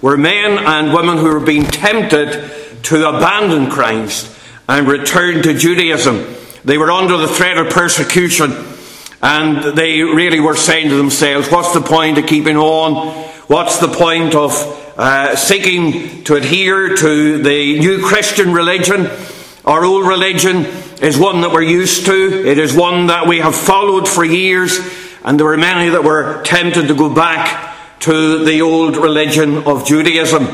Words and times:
were 0.00 0.16
men 0.16 0.58
and 0.58 0.92
women 0.92 1.16
who 1.16 1.32
were 1.32 1.40
being 1.40 1.64
tempted 1.64 2.82
to 2.84 3.08
abandon 3.08 3.70
Christ 3.70 4.30
and 4.68 4.86
return 4.86 5.42
to 5.42 5.54
Judaism. 5.54 6.26
They 6.64 6.78
were 6.78 6.90
under 6.90 7.16
the 7.16 7.28
threat 7.28 7.58
of 7.58 7.72
persecution 7.72 8.52
and 9.22 9.76
they 9.76 10.02
really 10.02 10.40
were 10.40 10.56
saying 10.56 10.90
to 10.90 10.96
themselves, 10.96 11.50
What's 11.50 11.72
the 11.72 11.80
point 11.80 12.18
of 12.18 12.26
keeping 12.26 12.58
on? 12.58 13.12
What's 13.46 13.78
the 13.78 13.88
point 13.88 14.34
of 14.34 14.52
uh, 14.98 15.36
seeking 15.36 16.24
to 16.24 16.34
adhere 16.34 16.94
to 16.94 17.42
the 17.42 17.78
new 17.78 18.04
Christian 18.04 18.52
religion? 18.52 19.10
Our 19.64 19.84
old 19.84 20.06
religion 20.06 20.66
is 21.00 21.18
one 21.18 21.40
that 21.40 21.52
we're 21.52 21.62
used 21.62 22.04
to, 22.04 22.46
it 22.46 22.58
is 22.58 22.74
one 22.74 23.06
that 23.06 23.26
we 23.26 23.38
have 23.38 23.56
followed 23.56 24.06
for 24.06 24.24
years, 24.26 24.78
and 25.24 25.38
there 25.38 25.46
were 25.46 25.56
many 25.56 25.88
that 25.90 26.04
were 26.04 26.42
tempted 26.42 26.88
to 26.88 26.94
go 26.94 27.08
back 27.08 27.73
to 28.04 28.44
the 28.44 28.60
old 28.60 28.98
religion 28.98 29.56
of 29.64 29.86
Judaism. 29.86 30.46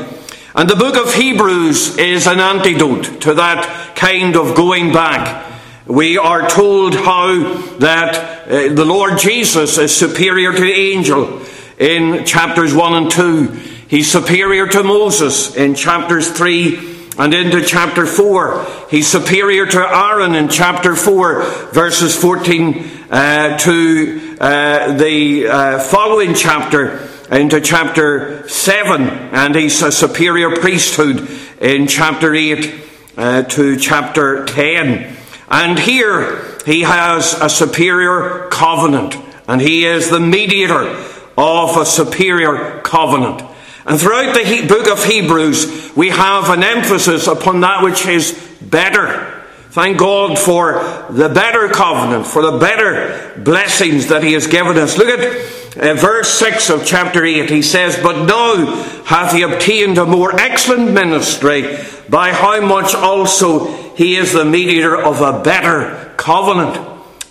And 0.55 0.69
the 0.69 0.75
book 0.77 0.95
of 0.95 1.13
Hebrews 1.13 1.97
is 1.97 2.25
an 2.25 2.39
antidote 2.39 3.19
to 3.23 3.33
that 3.33 3.93
kind 3.93 4.37
of 4.37 4.55
going 4.55 4.93
back. 4.93 5.51
We 5.85 6.17
are 6.17 6.47
told 6.47 6.95
how 6.95 7.57
that 7.79 8.47
uh, 8.47 8.73
the 8.73 8.85
Lord 8.85 9.19
Jesus 9.19 9.77
is 9.77 9.93
superior 9.93 10.53
to 10.53 10.61
the 10.61 10.71
angel 10.71 11.41
in 11.77 12.23
chapters 12.25 12.73
1 12.73 12.93
and 12.93 13.11
2. 13.11 13.47
He's 13.89 14.09
superior 14.09 14.67
to 14.67 14.83
Moses 14.83 15.53
in 15.53 15.75
chapters 15.75 16.31
3 16.31 17.09
and 17.17 17.33
into 17.33 17.65
chapter 17.65 18.05
4. 18.05 18.87
He's 18.89 19.07
superior 19.07 19.65
to 19.65 19.77
Aaron 19.77 20.35
in 20.35 20.47
chapter 20.47 20.95
4, 20.95 21.43
verses 21.73 22.15
14 22.15 22.89
uh, 23.09 23.57
to 23.57 24.37
uh, 24.39 24.93
the 24.93 25.47
uh, 25.47 25.79
following 25.79 26.33
chapter 26.33 27.10
into 27.31 27.61
chapter 27.61 28.47
7, 28.49 29.01
and 29.01 29.55
he's 29.55 29.81
a 29.81 29.91
superior 29.91 30.57
priesthood 30.57 31.29
in 31.61 31.87
chapter 31.87 32.35
8 32.35 32.75
uh, 33.15 33.43
to 33.43 33.77
chapter 33.77 34.45
10. 34.45 35.15
And 35.49 35.79
here 35.79 36.57
he 36.65 36.81
has 36.81 37.33
a 37.39 37.49
superior 37.49 38.49
covenant, 38.49 39.15
and 39.47 39.61
he 39.61 39.85
is 39.85 40.09
the 40.09 40.19
mediator 40.19 40.89
of 41.37 41.77
a 41.77 41.85
superior 41.85 42.81
covenant. 42.81 43.41
And 43.85 43.99
throughout 43.99 44.35
the 44.35 44.65
book 44.67 44.87
of 44.87 45.03
Hebrews, 45.03 45.95
we 45.95 46.09
have 46.09 46.49
an 46.49 46.63
emphasis 46.63 47.27
upon 47.27 47.61
that 47.61 47.81
which 47.81 48.05
is 48.05 48.33
better. 48.61 49.41
Thank 49.69 49.99
God 49.99 50.37
for 50.37 50.73
the 51.09 51.29
better 51.29 51.69
covenant, 51.69 52.27
for 52.27 52.41
the 52.41 52.57
better 52.57 53.39
blessings 53.41 54.07
that 54.07 54.21
He 54.21 54.33
has 54.33 54.47
given 54.47 54.77
us. 54.77 54.97
Look 54.97 55.07
at 55.07 55.60
uh, 55.77 55.93
verse 55.93 56.29
6 56.33 56.69
of 56.69 56.85
chapter 56.85 57.23
8, 57.23 57.49
he 57.49 57.61
says, 57.61 57.97
But 58.01 58.25
now 58.25 58.65
hath 59.05 59.33
he 59.33 59.41
obtained 59.41 59.97
a 59.97 60.05
more 60.05 60.37
excellent 60.37 60.91
ministry, 60.91 61.77
by 62.09 62.33
how 62.33 62.59
much 62.59 62.93
also 62.93 63.71
he 63.95 64.17
is 64.17 64.33
the 64.33 64.43
mediator 64.43 64.97
of 64.97 65.21
a 65.21 65.41
better 65.41 66.13
covenant. 66.17 66.77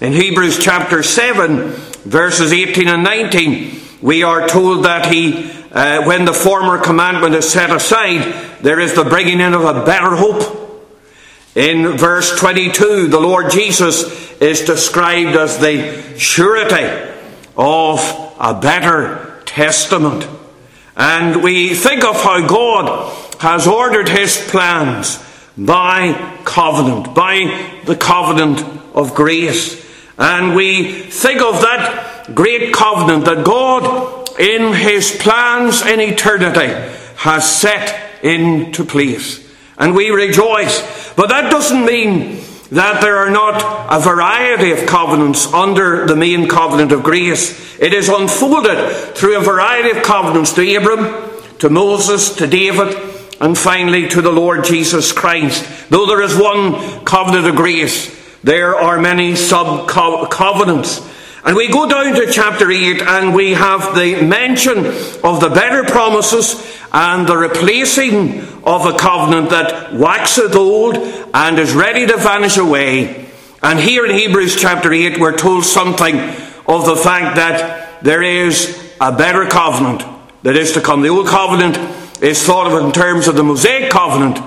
In 0.00 0.14
Hebrews 0.14 0.58
chapter 0.58 1.02
7, 1.02 1.68
verses 2.05 2.50
18 2.52 2.88
and 2.88 3.05
19, 3.05 3.78
we 4.00 4.22
are 4.22 4.48
told 4.48 4.86
that 4.86 5.12
he, 5.12 5.50
uh, 5.70 6.05
when 6.06 6.24
the 6.24 6.33
former 6.33 6.78
commandment 6.78 7.34
is 7.34 7.50
set 7.50 7.70
aside, 7.70 8.62
there 8.62 8.80
is 8.80 8.94
the 8.94 9.05
bringing 9.05 9.41
in 9.41 9.52
of 9.52 9.64
a 9.64 9.84
better 9.84 10.16
hope. 10.16 10.56
In 11.55 11.98
verse 11.98 12.38
22, 12.38 13.08
the 13.08 13.20
Lord 13.20 13.50
Jesus 13.50 14.33
is 14.41 14.62
described 14.62 15.36
as 15.36 15.58
the 15.58 16.16
surety 16.16 17.11
of 17.61 18.00
a 18.41 18.58
better 18.58 19.42
testament. 19.44 20.27
And 20.97 21.42
we 21.42 21.75
think 21.75 22.02
of 22.02 22.17
how 22.22 22.47
God 22.47 23.14
has 23.41 23.67
ordered 23.67 24.08
his 24.08 24.39
plans 24.48 25.22
by 25.58 26.14
covenant, 26.44 27.14
by 27.14 27.80
the 27.84 27.97
covenant 27.97 28.61
of 28.94 29.14
grace. 29.14 29.86
And 30.18 30.55
we 30.55 31.02
think 31.02 31.42
of 31.42 31.61
that 31.61 32.30
great 32.34 32.73
covenant 32.73 33.27
that 33.27 33.45
God, 33.45 34.40
in 34.40 34.73
his 34.73 35.14
plans 35.20 35.83
in 35.83 36.01
eternity, 36.01 36.68
has 37.17 37.61
set 37.61 38.24
into 38.24 38.84
place. 38.84 39.46
And 39.77 39.95
we 39.95 40.11
rejoice. 40.11 41.13
But 41.14 41.29
that 41.29 41.51
doesn't 41.51 41.84
mean 41.84 42.40
that 42.70 43.01
there 43.01 43.17
are 43.17 43.31
not 43.31 43.89
a 43.91 44.01
variety 44.01 44.70
of 44.70 44.86
covenants 44.86 45.53
under 45.53 46.07
the 46.07 46.17
main 46.17 46.48
covenant 46.48 46.92
of 46.92 47.03
grace. 47.03 47.79
It 47.81 47.92
is 47.92 48.08
unfolded 48.08 49.17
through 49.17 49.39
a 49.39 49.45
variety 49.45 49.91
of 49.97 50.05
covenants 50.05 50.53
to 50.55 50.77
Abram, 50.77 51.31
to 51.58 51.69
Moses, 51.69 52.36
to 52.36 52.47
David, 52.47 52.97
and 53.41 53.57
finally 53.57 54.07
to 54.08 54.23
the 54.23 54.31
Lord 54.31 54.64
Jesus 54.64 55.13
Christ. 55.13 55.91
Though 55.91 56.07
there 56.07 56.23
is 56.23 56.36
one 56.36 57.05
covenant 57.05 57.47
of 57.47 57.57
grace, 57.57 58.17
there 58.42 58.77
are 58.77 59.01
many 59.01 59.35
sub 59.35 59.89
covenants. 59.89 61.08
And 61.42 61.57
we 61.57 61.69
go 61.69 61.89
down 61.89 62.14
to 62.14 62.31
chapter 62.31 62.70
8 62.70 63.01
and 63.01 63.35
we 63.35 63.52
have 63.52 63.95
the 63.95 64.23
mention 64.23 64.87
of 65.25 65.41
the 65.41 65.51
better 65.52 65.85
promises 65.85 66.55
and 66.92 67.27
the 67.27 67.36
replacing 67.36 68.40
of 68.64 68.86
a 68.86 68.96
covenant 68.98 69.51
that 69.51 69.92
waxeth 69.95 70.55
old 70.55 70.96
and 70.96 71.58
is 71.58 71.73
ready 71.73 72.06
to 72.06 72.17
vanish 72.17 72.56
away. 72.56 73.27
And 73.62 73.78
here 73.78 74.06
in 74.06 74.14
Hebrews 74.14 74.56
chapter 74.56 74.92
8, 74.92 75.18
we're 75.18 75.36
told 75.36 75.64
something 75.64 76.18
of 76.67 76.86
the 76.86 76.96
fact 76.96 77.36
that 77.36 78.02
there 78.02 78.23
is 78.23 78.92
a 79.01 79.12
better 79.12 79.46
covenant 79.46 80.05
that 80.42 80.56
is 80.56 80.73
to 80.73 80.80
come. 80.80 81.02
The 81.02 81.08
old 81.08 81.27
covenant 81.27 81.77
is 82.23 82.42
thought 82.42 82.73
of 82.73 82.84
in 82.84 82.92
terms 82.92 83.28
of 83.28 83.36
the 83.36 83.42
Mosaic 83.42 83.90
covenant, 83.90 84.40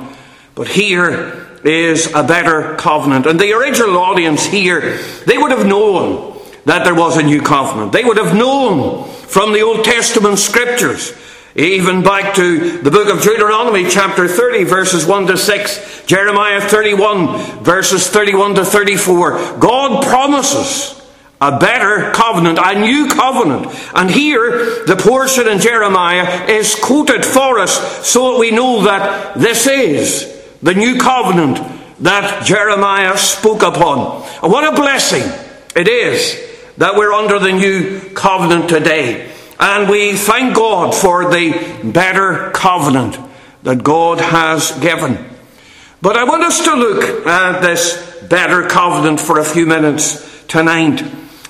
but 0.55 0.67
here 0.67 1.47
is 1.63 2.11
a 2.13 2.23
better 2.23 2.75
covenant. 2.75 3.25
And 3.25 3.39
the 3.39 3.53
original 3.53 3.97
audience 3.97 4.45
here, 4.45 4.97
they 5.25 5.37
would 5.37 5.51
have 5.51 5.65
known 5.65 6.39
that 6.65 6.83
there 6.83 6.95
was 6.95 7.17
a 7.17 7.23
new 7.23 7.41
covenant. 7.41 7.91
They 7.91 8.03
would 8.03 8.17
have 8.17 8.35
known 8.35 9.07
from 9.09 9.53
the 9.53 9.61
Old 9.61 9.83
Testament 9.83 10.39
scriptures 10.39 11.13
even 11.55 12.01
back 12.01 12.35
to 12.35 12.79
the 12.79 12.89
book 12.89 13.13
of 13.13 13.21
Deuteronomy, 13.21 13.87
chapter 13.87 14.27
30, 14.27 14.63
verses 14.63 15.05
1 15.05 15.27
to 15.27 15.37
6, 15.37 16.05
Jeremiah 16.07 16.59
31, 16.59 17.63
verses 17.63 18.09
31 18.09 18.55
to 18.55 18.65
34. 18.65 19.59
God 19.59 20.03
promises 20.03 20.99
a 21.39 21.59
better 21.59 22.11
covenant, 22.11 22.57
a 22.59 22.79
new 22.79 23.07
covenant. 23.07 23.67
And 23.93 24.09
here, 24.09 24.85
the 24.85 24.95
portion 24.95 25.47
in 25.47 25.59
Jeremiah 25.59 26.47
is 26.47 26.73
quoted 26.73 27.23
for 27.23 27.59
us 27.59 28.07
so 28.07 28.31
that 28.31 28.39
we 28.39 28.49
know 28.49 28.83
that 28.83 29.35
this 29.35 29.67
is 29.67 30.43
the 30.63 30.73
new 30.73 30.97
covenant 30.97 31.59
that 31.99 32.45
Jeremiah 32.45 33.15
spoke 33.17 33.61
upon. 33.61 34.23
And 34.41 34.51
what 34.51 34.73
a 34.73 34.75
blessing 34.75 35.23
it 35.75 35.87
is 35.87 36.39
that 36.77 36.95
we're 36.95 37.13
under 37.13 37.37
the 37.37 37.51
new 37.51 37.99
covenant 38.15 38.69
today. 38.69 39.32
And 39.65 39.89
we 39.89 40.11
thank 40.11 40.57
God 40.57 40.93
for 40.93 41.31
the 41.31 41.79
better 41.85 42.51
covenant 42.51 43.17
that 43.63 43.81
God 43.81 44.19
has 44.19 44.77
given. 44.79 45.17
But 46.01 46.17
I 46.17 46.25
want 46.25 46.43
us 46.43 46.65
to 46.65 46.75
look 46.75 47.25
at 47.25 47.61
this 47.61 48.25
better 48.27 48.67
covenant 48.67 49.21
for 49.21 49.39
a 49.39 49.45
few 49.45 49.65
minutes 49.65 50.43
tonight. 50.47 51.01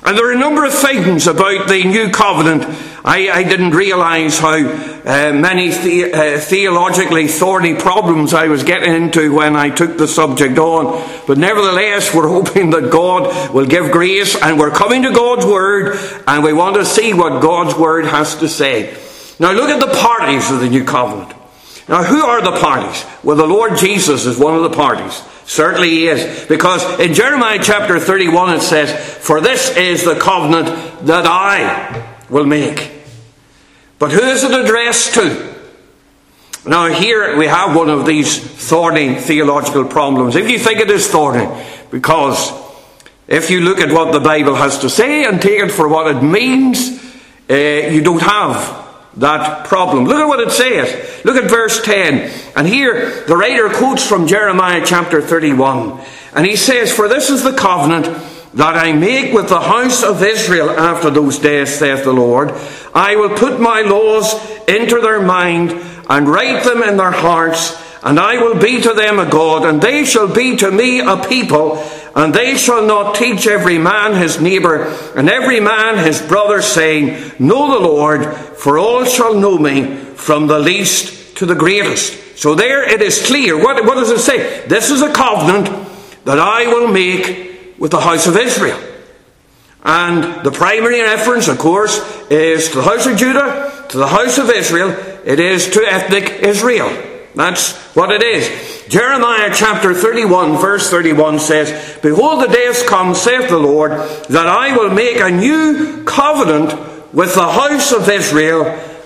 And 0.06 0.16
there 0.16 0.30
are 0.30 0.32
a 0.32 0.38
number 0.38 0.64
of 0.64 0.76
things 0.76 1.26
about 1.26 1.68
the 1.68 1.86
new 1.86 2.12
covenant 2.12 2.66
I, 3.06 3.30
I 3.30 3.44
didn't 3.44 3.72
realize 3.72 4.40
how 4.40 4.54
uh, 4.56 5.34
many 5.34 5.72
the, 5.72 6.14
uh, 6.14 6.40
theologically 6.40 7.28
thorny 7.28 7.76
problems 7.76 8.34
I 8.34 8.48
was 8.48 8.64
getting 8.64 8.94
into 8.94 9.34
when 9.34 9.58
I 9.58 9.72
took 9.72 9.98
the 9.98 10.08
subject 10.08 10.58
on. 10.58 11.06
But 11.28 11.38
nevertheless, 11.38 12.16
we're 12.16 12.28
hoping 12.42 12.70
that 12.70 12.92
God 12.92 13.54
will 13.54 13.66
give 13.66 13.92
grace 13.92 14.42
and 14.42 14.58
we're 14.58 14.72
coming 14.72 15.04
to 15.04 15.12
God's 15.12 15.46
Word 15.46 15.98
and 16.26 16.44
we 16.46 16.54
want 16.54 16.78
to 16.78 16.86
see 16.86 17.14
what 17.14 17.42
God's 17.42 17.76
Word 17.78 18.06
has 18.06 18.36
to 18.38 18.48
say. 18.48 18.98
Now 19.38 19.52
look 19.52 19.70
at 19.70 19.82
the 19.82 19.94
parties 19.94 20.50
of 20.50 20.62
the 20.62 20.70
new 20.70 20.86
covenant. 20.86 21.34
Now, 21.90 22.04
who 22.04 22.24
are 22.24 22.42
the 22.42 22.58
parties? 22.62 23.04
Well, 23.24 23.36
the 23.36 23.46
Lord 23.46 23.78
Jesus 23.78 24.26
is 24.26 24.40
one 24.40 24.56
of 24.56 24.64
the 24.64 24.70
parties. 24.70 25.22
Certainly 25.44 25.90
he 25.90 26.08
is. 26.08 26.48
Because 26.48 27.00
in 27.02 27.14
Jeremiah 27.14 27.60
chapter 27.62 28.00
31 28.00 28.56
it 28.56 28.62
says, 28.62 28.94
For 29.18 29.42
this 29.42 29.76
is 29.76 30.06
the 30.06 30.18
covenant 30.18 31.06
that 31.08 31.26
I 31.26 32.16
will 32.30 32.46
make. 32.46 32.93
But 34.00 34.12
who 34.12 34.22
is 34.22 34.44
it 34.44 34.52
addressed 34.52 35.14
to? 35.16 35.54
Now, 36.66 36.88
here 36.88 37.36
we 37.38 37.48
have 37.48 37.76
one 37.76 37.90
of 37.90 38.06
these 38.06 38.40
thorny 38.40 39.16
theological 39.16 39.86
problems. 39.86 40.36
If 40.36 40.50
you 40.50 40.58
think 40.58 40.80
it 40.80 40.90
is 40.90 41.08
thorny, 41.08 41.48
because 41.92 42.54
if 43.28 43.50
you 43.50 43.62
look 43.62 43.80
at 43.80 43.92
what 43.92 44.14
the 44.14 44.20
Bible 44.22 44.56
has 44.56 44.80
to 44.80 44.90
say 44.90 45.26
and 45.26 45.42
take 45.42 45.60
it 45.60 45.72
for 45.72 45.88
what 45.88 46.16
it 46.16 46.22
means, 46.22 47.02
uh, 47.50 47.54
you 47.54 48.02
don't 48.02 48.22
have 48.22 48.84
that 49.18 49.68
problem. 49.68 50.06
Look 50.06 50.18
at 50.18 50.28
what 50.28 50.40
it 50.40 50.52
says. 50.52 51.24
Look 51.26 51.36
at 51.36 51.50
verse 51.50 51.84
10. 51.84 52.32
And 52.56 52.68
here 52.68 53.24
the 53.26 53.36
writer 53.36 53.70
quotes 53.70 54.06
from 54.06 54.28
Jeremiah 54.28 54.84
chapter 54.86 55.22
31. 55.22 56.02
And 56.34 56.46
he 56.46 56.56
says, 56.56 56.92
For 56.92 57.08
this 57.08 57.30
is 57.30 57.44
the 57.44 57.54
covenant 57.54 58.06
that 58.54 58.76
I 58.76 58.94
make 58.94 59.34
with 59.34 59.50
the 59.50 59.60
house 59.60 60.04
of 60.04 60.22
Israel 60.22 60.70
after 60.70 61.10
those 61.10 61.40
days, 61.40 61.74
saith 61.74 62.04
the 62.04 62.14
Lord. 62.14 62.52
I 62.94 63.16
will 63.16 63.36
put 63.36 63.60
my 63.60 63.82
laws 63.82 64.34
into 64.68 65.02
their 65.02 65.22
mind 65.22 65.72
and 66.10 66.30
write 66.30 66.64
them 66.64 66.84
in 66.84 66.98
their 66.98 67.12
hearts, 67.12 67.76
and 68.04 68.20
I 68.20 68.38
will 68.38 68.60
be 68.60 68.82
to 68.82 68.94
them 68.94 69.18
a 69.18 69.30
God, 69.30 69.66
and 69.66 69.82
they 69.82 70.06
shall 70.06 70.32
be 70.32 70.56
to 70.58 70.70
me 70.70 71.00
a 71.00 71.18
people, 71.18 71.78
and 72.16 72.34
they 72.34 72.56
shall 72.56 72.86
not 72.86 73.16
teach 73.16 73.48
every 73.48 73.80
man 73.80 74.14
his 74.14 74.40
neighbour, 74.40 74.84
and 75.16 75.30
every 75.30 75.60
man 75.60 75.98
his 76.06 76.22
brother, 76.22 76.62
saying, 76.62 77.32
Know 77.40 77.74
the 77.74 77.88
Lord, 77.88 78.36
for 78.36 78.78
all 78.78 79.06
shall 79.06 79.34
know 79.34 79.58
me, 79.58 79.96
from 79.96 80.46
the 80.46 80.60
least 80.60 81.38
to 81.38 81.48
the 81.48 81.56
greatest. 81.56 82.38
So 82.38 82.54
there 82.54 82.88
it 82.88 83.02
is 83.02 83.26
clear. 83.26 83.58
What, 83.58 83.84
what 83.86 83.96
does 83.96 84.12
it 84.12 84.20
say? 84.20 84.68
This 84.68 84.92
is 84.92 85.02
a 85.02 85.12
covenant 85.12 85.68
that 86.26 86.40
I 86.40 86.68
will 86.68 86.88
make 86.88 87.53
with 87.78 87.92
the 87.92 88.00
house 88.00 88.28
of 88.28 88.38
Israel. 88.38 88.80
And 89.84 90.46
the 90.46 90.52
primary 90.52 91.02
reference, 91.02 91.48
of 91.48 91.58
course, 91.58 92.00
is 92.30 92.70
to 92.70 92.76
the 92.78 92.84
house 92.84 93.06
of 93.06 93.18
Judah, 93.18 93.86
to 93.90 93.98
the 93.98 94.08
house 94.08 94.38
of 94.38 94.50
Israel. 94.50 94.92
It 95.26 95.40
is 95.40 95.70
to 95.72 95.82
ethnic 95.82 96.42
Israel. 96.42 96.90
That's 97.36 97.76
what 97.96 98.12
it 98.12 98.24
is. 98.24 98.86
Jeremiah 98.88 99.52
chapter 99.54 99.94
31, 99.94 100.58
verse 100.58 100.90
31 100.90 101.40
says, 101.40 102.00
Behold, 102.02 102.44
the 102.44 102.54
days 102.54 102.84
come, 102.84 103.16
saith 103.16 103.50
the 103.50 103.58
Lord, 103.58 103.92
that 103.92 104.48
I 104.48 104.78
will 104.78 104.90
make 104.90 105.20
a 105.20 105.32
new 105.32 106.04
covenant 106.04 106.74
with 107.14 107.34
the 107.34 107.52
house 107.52 107.92
of 107.92 108.08
Israel 108.08 108.66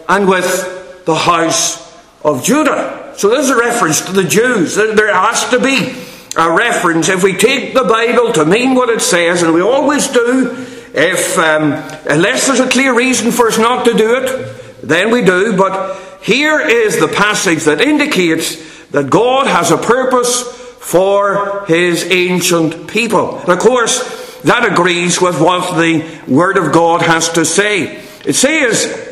and 0.09 0.27
with 0.27 1.05
the 1.05 1.15
house 1.15 1.87
of 2.23 2.43
Judah. 2.43 3.13
So 3.17 3.29
this 3.29 3.45
is 3.45 3.51
a 3.51 3.57
reference 3.57 4.01
to 4.01 4.11
the 4.11 4.23
Jews. 4.23 4.75
There 4.75 5.13
has 5.13 5.49
to 5.49 5.59
be 5.59 5.93
a 6.37 6.51
reference. 6.51 7.09
If 7.09 7.23
we 7.23 7.33
take 7.33 7.73
the 7.73 7.83
Bible 7.83 8.31
to 8.33 8.45
mean 8.45 8.75
what 8.75 8.89
it 8.89 9.01
says, 9.01 9.41
and 9.41 9.53
we 9.53 9.61
always 9.61 10.07
do, 10.07 10.65
if 10.93 11.37
um, 11.37 11.73
unless 12.09 12.47
there's 12.47 12.59
a 12.59 12.69
clear 12.69 12.95
reason 12.95 13.31
for 13.31 13.47
us 13.47 13.57
not 13.57 13.85
to 13.85 13.93
do 13.93 14.15
it, 14.15 14.81
then 14.83 15.11
we 15.11 15.23
do. 15.25 15.57
But 15.57 15.97
here 16.21 16.59
is 16.59 16.99
the 16.99 17.07
passage 17.07 17.63
that 17.63 17.81
indicates 17.81 18.87
that 18.89 19.09
God 19.09 19.47
has 19.47 19.71
a 19.71 19.77
purpose 19.77 20.43
for 20.79 21.65
his 21.67 22.03
ancient 22.11 22.87
people. 22.87 23.39
And 23.39 23.49
of 23.49 23.59
course, 23.59 24.41
that 24.43 24.71
agrees 24.71 25.19
with 25.19 25.41
what 25.41 25.75
the 25.75 26.21
Word 26.27 26.57
of 26.57 26.71
God 26.71 27.01
has 27.01 27.29
to 27.29 27.45
say. 27.45 28.03
It 28.25 28.33
says, 28.33 29.05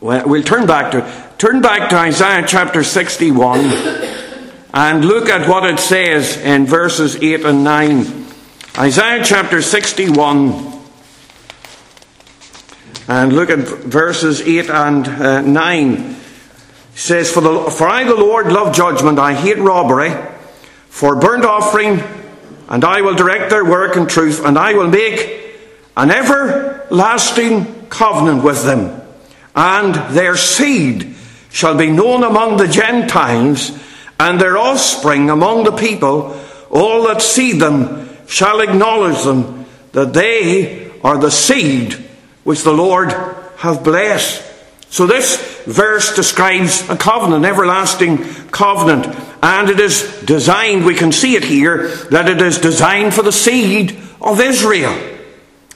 well, 0.00 0.26
we'll 0.26 0.44
turn 0.44 0.66
back 0.66 0.92
to 0.92 1.24
turn 1.36 1.60
back 1.60 1.90
to 1.90 1.96
Isaiah 1.96 2.44
chapter 2.46 2.84
61 2.84 4.13
and 4.74 5.04
look 5.04 5.28
at 5.28 5.48
what 5.48 5.62
it 5.64 5.78
says 5.78 6.36
in 6.36 6.66
verses 6.66 7.14
8 7.14 7.44
and 7.44 7.62
9. 7.62 8.26
Isaiah 8.76 9.22
chapter 9.24 9.62
61 9.62 10.82
and 13.06 13.32
look 13.32 13.50
at 13.50 13.60
verses 13.60 14.40
8 14.40 14.70
and 14.70 15.06
uh, 15.06 15.40
9 15.42 16.16
says, 16.96 17.30
for, 17.30 17.40
the, 17.40 17.70
for 17.70 17.86
I, 17.86 18.02
the 18.02 18.16
Lord, 18.16 18.48
love 18.48 18.74
judgment, 18.74 19.20
I 19.20 19.34
hate 19.34 19.58
robbery, 19.58 20.12
for 20.88 21.14
burnt 21.14 21.44
offering, 21.44 22.02
and 22.68 22.84
I 22.84 23.00
will 23.02 23.14
direct 23.14 23.50
their 23.50 23.64
work 23.64 23.96
in 23.96 24.08
truth, 24.08 24.44
and 24.44 24.58
I 24.58 24.74
will 24.74 24.88
make 24.88 25.54
an 25.96 26.10
everlasting 26.10 27.86
covenant 27.90 28.42
with 28.42 28.64
them, 28.64 29.00
and 29.54 29.94
their 30.16 30.36
seed 30.36 31.14
shall 31.50 31.76
be 31.76 31.90
known 31.90 32.24
among 32.24 32.56
the 32.56 32.66
Gentiles, 32.66 33.78
and 34.18 34.40
their 34.40 34.56
offspring 34.56 35.30
among 35.30 35.64
the 35.64 35.76
people. 35.76 36.40
All 36.70 37.04
that 37.08 37.22
see 37.22 37.52
them 37.52 38.08
shall 38.26 38.60
acknowledge 38.60 39.22
them, 39.22 39.66
that 39.92 40.12
they 40.12 40.90
are 41.02 41.18
the 41.18 41.30
seed 41.30 41.94
which 42.42 42.62
the 42.62 42.72
Lord 42.72 43.12
hath 43.58 43.84
blessed. 43.84 44.42
So 44.90 45.06
this 45.06 45.62
verse 45.66 46.14
describes 46.14 46.88
a 46.88 46.96
covenant, 46.96 47.44
everlasting 47.44 48.18
covenant. 48.46 49.06
And 49.42 49.68
it 49.68 49.80
is 49.80 50.22
designed, 50.24 50.84
we 50.84 50.94
can 50.94 51.12
see 51.12 51.36
it 51.36 51.44
here, 51.44 51.88
that 52.10 52.28
it 52.28 52.40
is 52.40 52.58
designed 52.58 53.12
for 53.14 53.22
the 53.22 53.32
seed 53.32 53.98
of 54.20 54.40
Israel. 54.40 55.13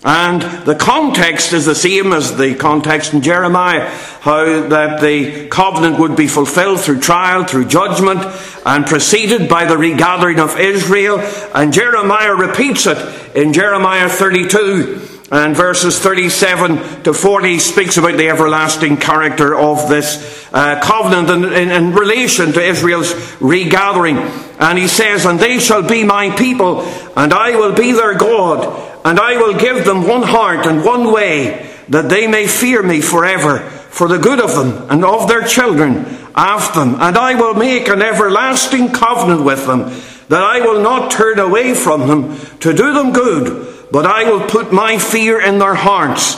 And 0.05 0.43
the 0.65 0.77
context 0.77 1.53
is 1.53 1.67
the 1.67 1.75
same 1.75 2.13
as 2.13 2.37
the 2.37 2.55
context 2.55 3.15
in 3.15 3.21
Jeremiah, 3.21 3.89
how 4.21 4.69
that 4.69 5.01
the 5.01 5.49
covenant 5.49 5.99
would 5.99 6.15
be 6.15 6.29
fulfilled 6.29 6.81
through 6.81 7.01
trial, 7.01 7.45
through 7.45 7.67
judgment, 7.67 8.21
and 8.65 8.87
preceded 8.87 9.49
by 9.49 9.65
the 9.65 9.77
regathering 9.77 10.39
of 10.39 10.59
Israel. 10.59 11.19
And 11.53 11.73
Jeremiah 11.73 12.35
repeats 12.35 12.87
it 12.87 12.99
in 13.37 13.53
Jeremiah 13.53 14.09
32 14.09 15.19
and 15.31 15.55
verses 15.55 15.99
37 15.99 17.03
to 17.03 17.13
40 17.13 17.59
speaks 17.59 17.99
about 17.99 18.17
the 18.17 18.31
everlasting 18.31 18.97
character 18.97 19.55
of 19.55 19.89
this 19.89 20.49
uh, 20.53 20.81
covenant 20.83 21.29
in, 21.29 21.53
in, 21.53 21.71
in, 21.71 21.93
relation 21.93 22.53
to 22.53 22.63
Israel's 22.63 23.13
regathering. 23.39 24.17
And 24.59 24.79
he 24.79 24.89
says, 24.89 25.27
And 25.27 25.39
they 25.39 25.59
shall 25.59 25.87
be 25.87 26.03
my 26.03 26.31
people, 26.31 26.81
and 27.15 27.35
I 27.35 27.57
will 27.57 27.75
be 27.75 27.93
their 27.93 28.15
God, 28.15 28.88
and 29.05 29.19
I 29.19 29.37
will 29.37 29.59
give 29.59 29.85
them 29.85 30.07
one 30.07 30.23
heart 30.23 30.67
and 30.67 30.85
one 30.85 31.13
way, 31.13 31.71
that 31.89 32.09
they 32.09 32.27
may 32.27 32.47
fear 32.47 32.83
me 32.83 33.01
forever, 33.01 33.61
for 33.61 34.09
the 34.09 34.19
good 34.19 34.41
of 34.41 34.55
them 34.55 34.91
and 34.91 35.05
of 35.05 35.29
their 35.29 35.47
children 35.47 36.05
after 36.35 36.81
them. 36.81 36.97
And 37.01 37.17
I 37.17 37.35
will 37.35 37.55
make 37.55 37.89
an 37.89 38.03
everlasting 38.03 38.93
covenant 38.93 39.45
with 39.45 39.67
them, 39.67 39.91
that 40.29 40.43
I 40.43 40.61
will 40.61 40.83
not 40.83 41.11
turn 41.11 41.39
away 41.39 41.75
from 41.75 42.07
them 42.07 42.39
to 42.61 42.73
do 42.73 42.93
them 42.93 43.13
good 43.13 43.77
but 43.91 44.07
I 44.07 44.31
will 44.31 44.47
put 44.47 44.73
my 44.73 44.99
fear 44.99 45.41
in 45.41 45.59
their 45.59 45.75
hearts, 45.75 46.37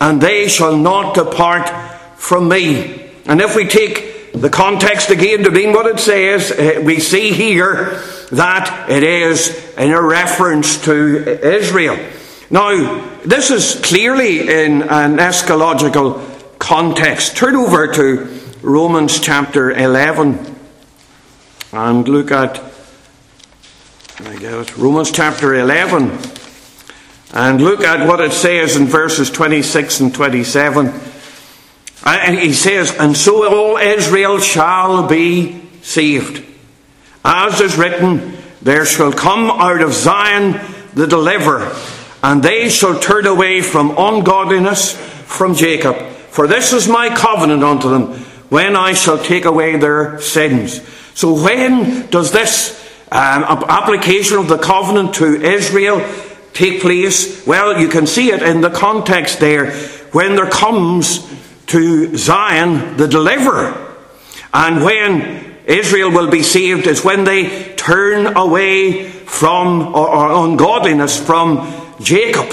and 0.00 0.20
they 0.20 0.48
shall 0.48 0.76
not 0.76 1.14
depart 1.14 1.70
from 2.18 2.48
me. 2.48 3.10
And 3.26 3.40
if 3.40 3.56
we 3.56 3.66
take 3.66 4.21
the 4.32 4.50
context 4.50 5.10
again 5.10 5.44
to 5.44 5.50
mean 5.50 5.72
what 5.72 5.86
it 5.86 6.00
says, 6.00 6.50
eh, 6.50 6.78
we 6.78 7.00
see 7.00 7.32
here 7.32 8.00
that 8.30 8.88
it 8.88 9.02
is 9.02 9.74
in 9.76 9.92
a 9.92 10.00
reference 10.00 10.82
to 10.84 11.38
Israel. 11.44 11.98
Now, 12.50 13.06
this 13.24 13.50
is 13.50 13.80
clearly 13.82 14.40
in 14.40 14.82
an 14.82 15.16
eschatological 15.18 16.58
context. 16.58 17.36
Turn 17.36 17.56
over 17.56 17.92
to 17.92 18.40
Romans 18.62 19.20
chapter 19.20 19.70
11 19.70 20.56
and 21.72 22.08
look 22.08 22.30
at 22.30 22.72
I 24.24 24.34
it, 24.34 24.76
Romans 24.76 25.10
chapter 25.10 25.54
11. 25.54 26.16
And 27.32 27.60
look 27.60 27.80
at 27.80 28.06
what 28.06 28.20
it 28.20 28.32
says 28.32 28.76
in 28.76 28.86
verses 28.86 29.30
26 29.30 30.00
and 30.00 30.14
27. 30.14 31.11
And 32.04 32.38
he 32.38 32.52
says, 32.52 32.94
And 32.98 33.16
so 33.16 33.48
all 33.48 33.76
Israel 33.76 34.38
shall 34.40 35.06
be 35.06 35.62
saved. 35.82 36.44
As 37.24 37.60
is 37.60 37.76
written, 37.76 38.36
There 38.60 38.84
shall 38.84 39.12
come 39.12 39.50
out 39.50 39.82
of 39.82 39.92
Zion 39.92 40.60
the 40.94 41.06
deliverer, 41.06 41.74
and 42.22 42.42
they 42.42 42.68
shall 42.68 42.98
turn 42.98 43.26
away 43.26 43.62
from 43.62 43.94
ungodliness 43.96 44.92
from 44.92 45.54
Jacob. 45.54 45.96
For 46.30 46.46
this 46.46 46.72
is 46.72 46.88
my 46.88 47.08
covenant 47.08 47.62
unto 47.62 47.88
them, 47.88 48.14
when 48.48 48.76
I 48.76 48.92
shall 48.92 49.18
take 49.18 49.44
away 49.44 49.76
their 49.76 50.20
sins. 50.20 50.80
So 51.14 51.42
when 51.42 52.06
does 52.10 52.32
this 52.32 52.78
um, 53.10 53.44
application 53.68 54.38
of 54.38 54.48
the 54.48 54.58
covenant 54.58 55.14
to 55.16 55.40
Israel 55.40 56.06
take 56.52 56.80
place? 56.80 57.46
Well, 57.46 57.78
you 57.78 57.88
can 57.88 58.06
see 58.06 58.30
it 58.30 58.42
in 58.42 58.60
the 58.60 58.70
context 58.70 59.40
there 59.40 59.72
when 60.12 60.34
there 60.34 60.50
comes 60.50 61.31
to 61.72 62.14
Zion 62.18 62.98
the 62.98 63.08
deliverer. 63.08 63.96
And 64.52 64.84
when 64.84 65.56
Israel 65.64 66.10
will 66.10 66.30
be 66.30 66.42
saved 66.42 66.86
is 66.86 67.02
when 67.02 67.24
they 67.24 67.74
turn 67.76 68.36
away 68.36 69.08
from 69.08 69.94
or, 69.94 70.06
or 70.06 70.44
ungodliness 70.46 71.18
from 71.18 71.72
Jacob. 72.00 72.52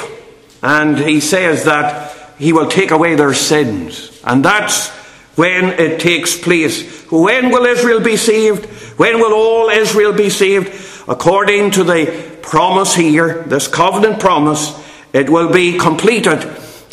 And 0.64 0.98
he 0.98 1.20
says 1.20 1.66
that 1.66 2.16
he 2.38 2.54
will 2.54 2.70
take 2.70 2.92
away 2.92 3.16
their 3.16 3.34
sins. 3.34 4.22
And 4.24 4.44
that's 4.44 4.88
when 5.36 5.66
it 5.78 6.00
takes 6.00 6.40
place. 6.40 7.06
When 7.12 7.50
will 7.52 7.66
Israel 7.66 8.00
be 8.00 8.16
saved? 8.16 8.68
When 8.98 9.20
will 9.20 9.34
all 9.34 9.70
Israel 9.70 10.14
be 10.14 10.30
saved? 10.30 11.10
According 11.10 11.72
to 11.72 11.84
the 11.84 12.38
promise 12.42 12.96
here, 12.96 13.44
this 13.44 13.68
covenant 13.68 14.22
promise, 14.22 14.74
it 15.12 15.30
will 15.30 15.52
be 15.52 15.78
completed 15.78 16.46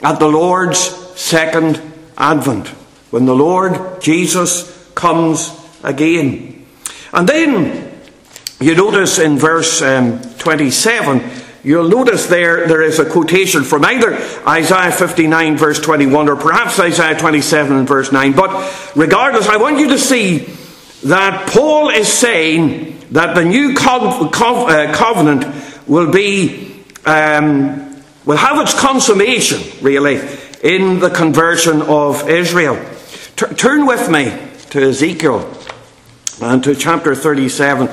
at 0.03 0.19
the 0.19 0.29
Lord's 0.29 0.81
second 1.17 1.81
advent, 2.17 2.69
when 3.11 3.27
the 3.27 3.35
Lord 3.35 4.01
Jesus 4.01 4.91
comes 4.95 5.53
again. 5.83 6.67
And 7.13 7.29
then 7.29 8.01
you 8.61 8.75
notice 8.75 9.19
in 9.19 9.39
verse 9.39 9.83
um, 9.83 10.21
27, 10.39 11.23
you'll 11.63 11.89
notice 11.89 12.27
there 12.27 12.67
there 12.67 12.83
is 12.83 12.99
a 12.99 13.09
quotation 13.09 13.65
from 13.65 13.85
either 13.85 14.15
Isaiah 14.47 14.93
59 14.93 15.57
verse 15.57 15.81
21 15.81 16.29
or 16.29 16.37
perhaps 16.37 16.79
Isaiah 16.79 17.19
27 17.19 17.77
and 17.77 17.89
verse 17.89 18.13
9. 18.13 18.33
But 18.33 18.93
regardless, 18.97 19.49
I 19.49 19.57
want 19.57 19.79
you 19.79 19.89
to 19.89 19.99
see 19.99 20.49
that 21.05 21.49
Paul 21.51 21.91
is 21.91 22.13
saying 22.13 22.99
that 23.11 23.35
the 23.35 23.45
new 23.45 23.75
uh, 23.77 24.93
covenant 24.95 25.45
will 25.87 26.11
be 26.11 26.83
um, 27.05 28.03
will 28.25 28.37
have 28.37 28.61
its 28.61 28.79
consummation, 28.79 29.61
really, 29.83 30.17
in 30.67 30.99
the 30.99 31.11
conversion 31.11 31.81
of 31.81 32.29
Israel. 32.29 32.75
T- 33.37 33.55
turn 33.55 33.87
with 33.87 34.11
me 34.11 34.37
to 34.71 34.89
Ezekiel 34.89 35.49
and 36.43 36.65
to 36.65 36.75
chapter 36.75 37.15
37. 37.15 37.89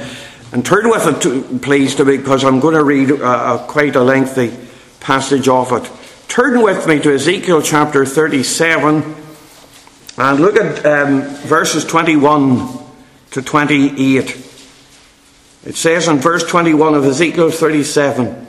And 0.52 0.66
turn 0.66 0.90
with 0.90 1.06
it, 1.06 1.22
to, 1.22 1.60
please, 1.60 1.94
to 1.96 2.06
me, 2.06 2.18
because 2.18 2.44
I'm 2.44 2.60
going 2.60 2.74
to 2.74 2.84
read 2.84 3.12
a, 3.12 3.54
a, 3.54 3.66
quite 3.68 3.96
a 3.96 4.02
lengthy 4.02 4.52
passage 5.00 5.48
of 5.48 5.72
it. 5.72 5.92
Turn 6.28 6.64
with 6.64 6.88
me 6.88 7.00
to 7.00 7.14
Ezekiel 7.14 7.62
chapter 7.62 8.08
37 8.08 9.16
and 10.18 10.40
look 10.40 10.58
at 10.58 10.84
um, 10.84 11.22
verses 11.22 11.86
21 11.86 12.70
to 13.32 13.42
28. 13.44 14.30
It 15.66 15.76
says 15.76 16.08
in 16.08 16.18
verse 16.18 16.44
21 16.44 16.96
of 16.96 17.06
Ezekiel 17.06 17.52
37 17.52 18.48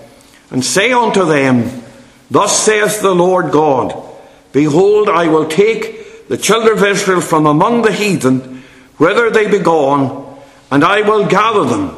And 0.51 0.65
say 0.65 0.93
unto 0.93 1.27
them, 1.27 1.83
Thus 2.31 2.59
saith 2.59 3.03
the 3.03 3.15
Lord 3.15 3.53
God, 3.53 4.13
Behold, 4.55 5.09
I 5.09 5.27
will 5.27 5.49
take 5.49 6.29
the 6.29 6.39
children 6.39 6.79
of 6.79 6.85
Israel 6.85 7.21
from 7.21 7.45
among 7.45 7.83
the 7.83 7.93
heathen, 7.93 8.63
whither 8.99 9.29
they 9.29 9.51
be 9.51 9.59
gone, 9.59 10.39
and 10.71 10.85
I 10.85 11.01
will 11.01 11.27
gather 11.27 11.65
them 11.65 11.91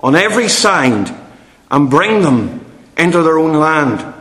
on 0.00 0.14
every 0.14 0.48
side 0.48 1.12
and 1.72 1.90
bring 1.90 2.22
them 2.22 2.64
into 2.96 3.20
their 3.22 3.36
own 3.36 3.54
land. 3.54 4.14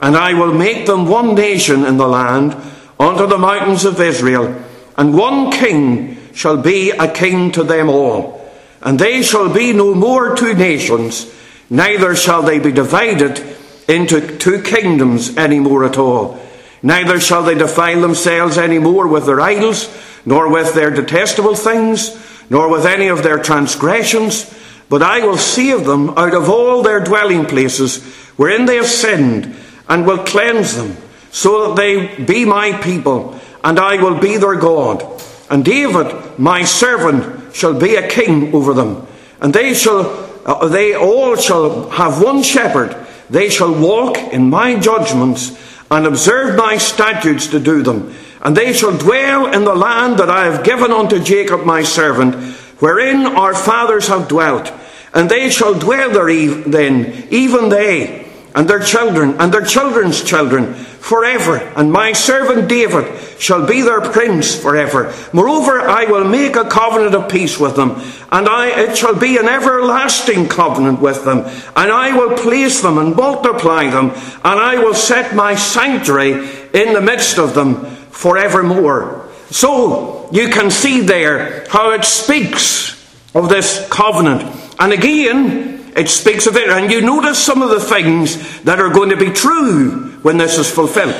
And 0.00 0.16
I 0.16 0.34
will 0.34 0.52
make 0.52 0.86
them 0.86 1.06
one 1.06 1.36
nation 1.36 1.84
in 1.84 1.98
the 1.98 2.08
land 2.08 2.56
unto 2.98 3.28
the 3.28 3.38
mountains 3.38 3.84
of 3.84 4.00
Israel, 4.00 4.60
and 4.96 5.16
one 5.16 5.52
king 5.52 6.18
shall 6.34 6.56
be 6.56 6.90
a 6.90 7.08
king 7.12 7.52
to 7.52 7.62
them 7.62 7.88
all. 7.88 8.44
And 8.82 8.98
they 8.98 9.22
shall 9.22 9.54
be 9.54 9.72
no 9.72 9.94
more 9.94 10.34
two 10.34 10.54
nations, 10.54 11.32
neither 11.70 12.16
shall 12.16 12.42
they 12.42 12.58
be 12.58 12.72
divided 12.72 13.40
into 13.86 14.36
two 14.36 14.62
kingdoms 14.62 15.36
any 15.36 15.60
more 15.60 15.84
at 15.84 15.96
all. 15.96 16.40
Neither 16.82 17.20
shall 17.20 17.42
they 17.42 17.54
defile 17.54 18.00
themselves 18.00 18.58
any 18.58 18.78
more 18.78 19.06
with 19.06 19.26
their 19.26 19.40
idols, 19.40 19.88
nor 20.24 20.50
with 20.50 20.74
their 20.74 20.90
detestable 20.90 21.54
things, 21.54 22.16
nor 22.50 22.68
with 22.68 22.86
any 22.86 23.08
of 23.08 23.22
their 23.22 23.38
transgressions, 23.38 24.52
but 24.88 25.02
I 25.02 25.24
will 25.24 25.36
save 25.36 25.84
them 25.84 26.10
out 26.10 26.34
of 26.34 26.48
all 26.48 26.82
their 26.82 27.00
dwelling 27.00 27.46
places 27.46 28.04
wherein 28.36 28.66
they 28.66 28.76
have 28.76 28.86
sinned, 28.86 29.56
and 29.88 30.06
will 30.06 30.24
cleanse 30.24 30.76
them, 30.76 30.96
so 31.30 31.68
that 31.68 31.76
they 31.76 32.22
be 32.24 32.44
my 32.44 32.72
people, 32.82 33.38
and 33.64 33.78
I 33.78 34.00
will 34.02 34.20
be 34.20 34.36
their 34.36 34.56
God. 34.56 35.04
And 35.48 35.64
David, 35.64 36.38
my 36.38 36.64
servant, 36.64 37.54
shall 37.54 37.78
be 37.78 37.94
a 37.94 38.08
king 38.08 38.54
over 38.54 38.74
them. 38.74 39.06
And 39.40 39.54
they 39.54 39.74
shall, 39.74 40.02
uh, 40.44 40.68
they 40.68 40.94
all 40.94 41.36
shall 41.36 41.88
have 41.90 42.22
one 42.22 42.42
shepherd. 42.42 42.96
They 43.30 43.48
shall 43.48 43.72
walk 43.72 44.18
in 44.18 44.50
my 44.50 44.78
judgments 44.78 45.56
and 45.90 46.06
observe 46.06 46.56
my 46.56 46.76
statutes 46.76 47.46
to 47.48 47.60
do 47.60 47.82
them. 47.82 48.14
And 48.42 48.56
they 48.56 48.72
shall 48.72 48.96
dwell 48.96 49.52
in 49.52 49.64
the 49.64 49.74
land 49.74 50.18
that 50.18 50.30
I 50.30 50.44
have 50.46 50.64
given 50.64 50.92
unto 50.92 51.22
Jacob 51.22 51.64
my 51.64 51.82
servant, 51.82 52.34
wherein 52.80 53.26
our 53.26 53.54
fathers 53.54 54.08
have 54.08 54.28
dwelt. 54.28 54.72
And 55.14 55.30
they 55.30 55.50
shall 55.50 55.78
dwell 55.78 56.10
therein, 56.10 57.28
even 57.30 57.68
they 57.68 58.26
and 58.54 58.68
their 58.68 58.80
children 58.80 59.36
and 59.38 59.52
their 59.52 59.64
children's 59.64 60.24
children 60.24 60.74
forever, 61.06 61.58
and 61.76 61.92
my 61.92 62.12
servant 62.12 62.68
David 62.68 63.06
shall 63.38 63.64
be 63.64 63.80
their 63.80 64.00
prince 64.00 64.60
forever. 64.60 65.14
Moreover, 65.32 65.80
I 65.80 66.04
will 66.06 66.24
make 66.24 66.56
a 66.56 66.68
covenant 66.68 67.14
of 67.14 67.30
peace 67.30 67.60
with 67.60 67.76
them, 67.76 67.90
and 68.32 68.48
I, 68.48 68.70
it 68.70 68.98
shall 68.98 69.14
be 69.14 69.36
an 69.36 69.46
everlasting 69.46 70.48
covenant 70.48 71.00
with 71.00 71.24
them, 71.24 71.44
and 71.76 71.92
I 71.92 72.16
will 72.16 72.36
place 72.36 72.82
them 72.82 72.98
and 72.98 73.14
multiply 73.14 73.88
them, 73.88 74.10
and 74.10 74.60
I 74.60 74.82
will 74.82 74.94
set 74.94 75.32
my 75.36 75.54
sanctuary 75.54 76.32
in 76.74 76.92
the 76.92 77.00
midst 77.00 77.38
of 77.38 77.54
them 77.54 77.86
forevermore. 78.10 79.28
So, 79.50 80.28
you 80.32 80.48
can 80.48 80.72
see 80.72 81.02
there 81.02 81.68
how 81.68 81.92
it 81.92 82.04
speaks 82.04 82.96
of 83.32 83.48
this 83.48 83.86
covenant. 83.90 84.42
And 84.80 84.92
again, 84.92 85.75
it 85.96 86.08
speaks 86.08 86.46
of 86.46 86.56
it. 86.56 86.68
And 86.68 86.90
you 86.90 87.00
notice 87.00 87.38
some 87.38 87.62
of 87.62 87.70
the 87.70 87.80
things 87.80 88.60
that 88.62 88.78
are 88.80 88.90
going 88.90 89.10
to 89.10 89.16
be 89.16 89.30
true 89.30 90.10
when 90.22 90.36
this 90.36 90.58
is 90.58 90.70
fulfilled. 90.70 91.14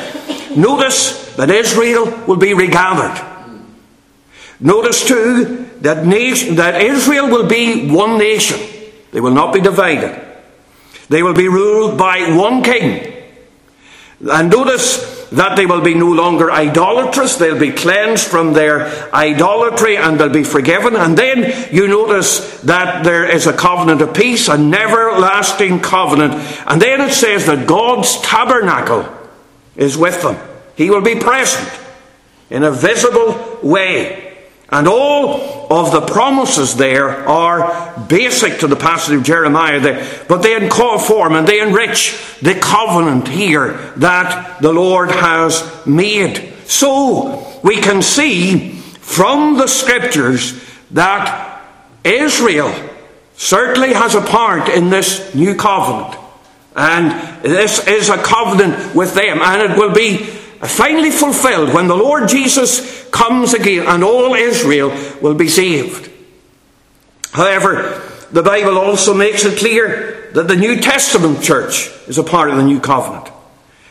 Notice 0.57 1.35
that 1.37 1.51
Israel 1.51 2.05
will 2.27 2.37
be 2.37 2.55
regathered. 2.55 3.25
Notice 4.61 5.07
too 5.07 5.69
that, 5.81 6.07
nation, 6.07 6.57
that 6.57 6.81
Israel 6.81 7.29
will 7.29 7.47
be 7.47 7.91
one 7.91 8.19
nation. 8.19 8.61
They 9.13 9.21
will 9.21 9.35
not 9.35 9.53
be 9.53 9.61
divided. 9.61 10.23
They 11.09 11.23
will 11.23 11.35
be 11.35 11.49
ruled 11.49 11.99
by 11.99 12.35
one 12.37 12.63
king. 12.63 13.13
And 14.21 14.51
notice 14.51 15.16
that 15.33 15.57
they 15.57 15.67
will 15.67 15.81
be 15.81 15.95
no 15.95 16.11
longer 16.11 16.51
idolatrous, 16.51 17.37
they'll 17.37 17.59
be 17.59 17.73
cleansed 17.73 18.27
from 18.27 18.53
their 18.53 19.13
idolatry 19.15 19.97
and 19.97 20.19
they'll 20.19 20.29
be 20.29 20.45
forgiven. 20.45 20.97
And 20.97 21.17
then 21.17 21.75
you 21.75 21.89
notice 21.89 22.61
that 22.63 23.05
there 23.05 23.29
is 23.29 23.47
a 23.47 23.53
covenant 23.53 24.01
of 24.03 24.15
peace, 24.15 24.49
an 24.49 24.73
everlasting 24.73 25.81
covenant. 25.81 26.35
And 26.67 26.81
then 26.81 27.01
it 27.01 27.13
says 27.13 27.47
that 27.47 27.67
God's 27.67 28.21
tabernacle 28.21 29.09
is 29.75 29.97
with 29.97 30.23
them. 30.23 30.37
He 30.77 30.91
will 30.91 31.03
be 31.03 31.17
present 31.17 31.69
in 32.51 32.63
a 32.63 32.71
visible 32.71 33.59
way. 33.63 34.26
And 34.69 34.89
all 34.89 35.73
of 35.73 35.93
the 35.93 36.01
promises 36.01 36.77
there 36.77 37.11
are 37.29 38.07
basic 38.09 38.61
to 38.61 38.67
the 38.67 38.77
passage 38.77 39.15
of 39.15 39.23
Jeremiah 39.23 39.79
there, 39.79 40.25
but 40.29 40.43
they 40.43 40.57
inform 40.57 41.35
and 41.35 41.47
they 41.47 41.61
enrich 41.61 42.19
the 42.43 42.55
covenant 42.55 43.29
here 43.29 43.75
that 43.97 44.61
the 44.61 44.73
Lord 44.73 45.11
has 45.11 45.87
made. 45.87 46.53
So 46.67 47.61
we 47.63 47.77
can 47.81 48.03
see 48.03 48.73
from 49.01 49.57
the 49.57 49.69
scriptures 49.69 50.61
that 50.91 51.65
Israel 52.05 52.75
certainly 53.37 53.93
has 53.93 54.15
a 54.17 54.21
part 54.21 54.69
in 54.69 54.91
this 54.91 55.33
new 55.35 55.55
covenant. 55.55 56.19
And 56.75 57.43
this 57.43 57.87
is 57.87 58.11
a 58.11 58.19
covenant 58.19 58.95
with 58.95 59.15
them, 59.15 59.41
and 59.41 59.63
it 59.63 59.79
will 59.79 59.95
be 59.95 60.36
finally 60.67 61.11
fulfilled 61.11 61.73
when 61.75 61.89
the 61.89 61.97
Lord 61.97 62.29
Jesus 62.29 63.09
comes 63.11 63.55
again 63.55 63.87
and 63.87 64.05
all 64.05 64.35
Israel 64.35 64.91
will 65.21 65.35
be 65.35 65.49
saved. 65.49 66.11
However, 67.33 68.03
the 68.33 68.43
Bible 68.43 68.79
also 68.79 69.15
makes 69.15 69.45
it 69.45 69.59
clear 69.59 70.31
that 70.33 70.49
the 70.49 70.57
New 70.57 70.81
Testament 70.81 71.43
church 71.43 71.89
is 72.09 72.19
a 72.19 72.25
part 72.25 72.51
of 72.51 72.57
the 72.57 72.63
new 72.63 72.81
covenant. 72.81 73.31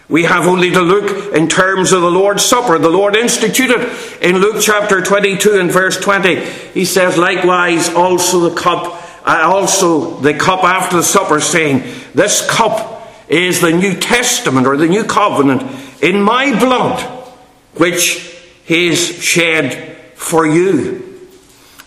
We 0.07 0.23
have 0.23 0.45
only 0.45 0.69
to 0.71 0.81
look 0.81 1.33
in 1.33 1.47
terms 1.47 1.91
of 1.91 2.01
the 2.01 2.11
Lord's 2.11 2.45
Supper. 2.45 2.77
The 2.77 2.89
Lord 2.89 3.15
instituted 3.15 3.91
in 4.21 4.37
Luke 4.37 4.57
chapter 4.61 5.01
22 5.01 5.59
and 5.59 5.71
verse 5.71 5.99
20. 5.99 6.45
He 6.73 6.85
says, 6.85 7.17
likewise 7.17 7.89
also 7.89 8.49
the 8.49 8.55
cup, 8.55 9.01
uh, 9.27 9.41
also 9.45 10.19
the 10.19 10.35
cup 10.35 10.63
after 10.63 10.97
the 10.97 11.03
supper, 11.03 11.41
saying, 11.41 11.91
This 12.13 12.47
cup 12.47 12.94
is 13.27 13.61
the 13.61 13.71
New 13.71 13.95
Testament 13.95 14.67
or 14.67 14.77
the 14.77 14.87
New 14.87 15.03
Covenant 15.03 15.63
in 16.01 16.21
my 16.21 16.57
blood, 16.59 17.01
which 17.75 18.35
is 18.67 18.99
shed 18.99 19.97
for 20.15 20.45
you. 20.45 21.01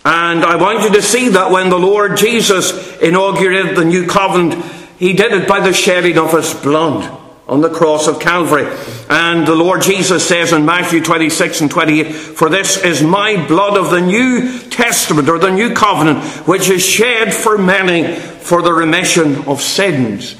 And 0.05 0.45
I 0.45 0.57
want 0.57 0.83
you 0.83 0.93
to 0.95 1.03
see 1.03 1.29
that 1.31 1.51
when 1.51 1.71
the 1.71 1.79
Lord 1.79 2.17
Jesus 2.17 2.99
inaugurated 2.99 3.77
the 3.77 3.85
New 3.85 4.07
Covenant, 4.07 4.65
he 4.99 5.13
did 5.13 5.33
it 5.33 5.49
by 5.49 5.61
the 5.61 5.73
shedding 5.73 6.19
of 6.19 6.33
his 6.33 6.55
blood 6.55 7.17
on 7.47 7.63
the 7.63 7.71
cross 7.71 8.07
of 8.07 8.21
Calvary. 8.21 8.67
And 9.09 9.47
the 9.47 9.55
Lord 9.55 9.83
Jesus 9.83 10.27
says 10.27 10.53
in 10.53 10.67
Matthew 10.67 11.03
26 11.03 11.63
and 11.63 11.71
28, 11.71 12.13
For 12.13 12.49
this 12.49 12.83
is 12.83 13.03
my 13.03 13.47
blood 13.47 13.77
of 13.77 13.91
the 13.91 14.01
New 14.01 14.59
Testament 14.71 15.29
or 15.29 15.39
the 15.39 15.51
New 15.51 15.75
Covenant, 15.75 16.25
which 16.47 16.69
is 16.69 16.85
shed 16.85 17.33
for 17.33 17.57
many 17.57 18.17
for 18.17 18.63
the 18.63 18.73
remission 18.73 19.49
of 19.49 19.63
sins. 19.63 20.37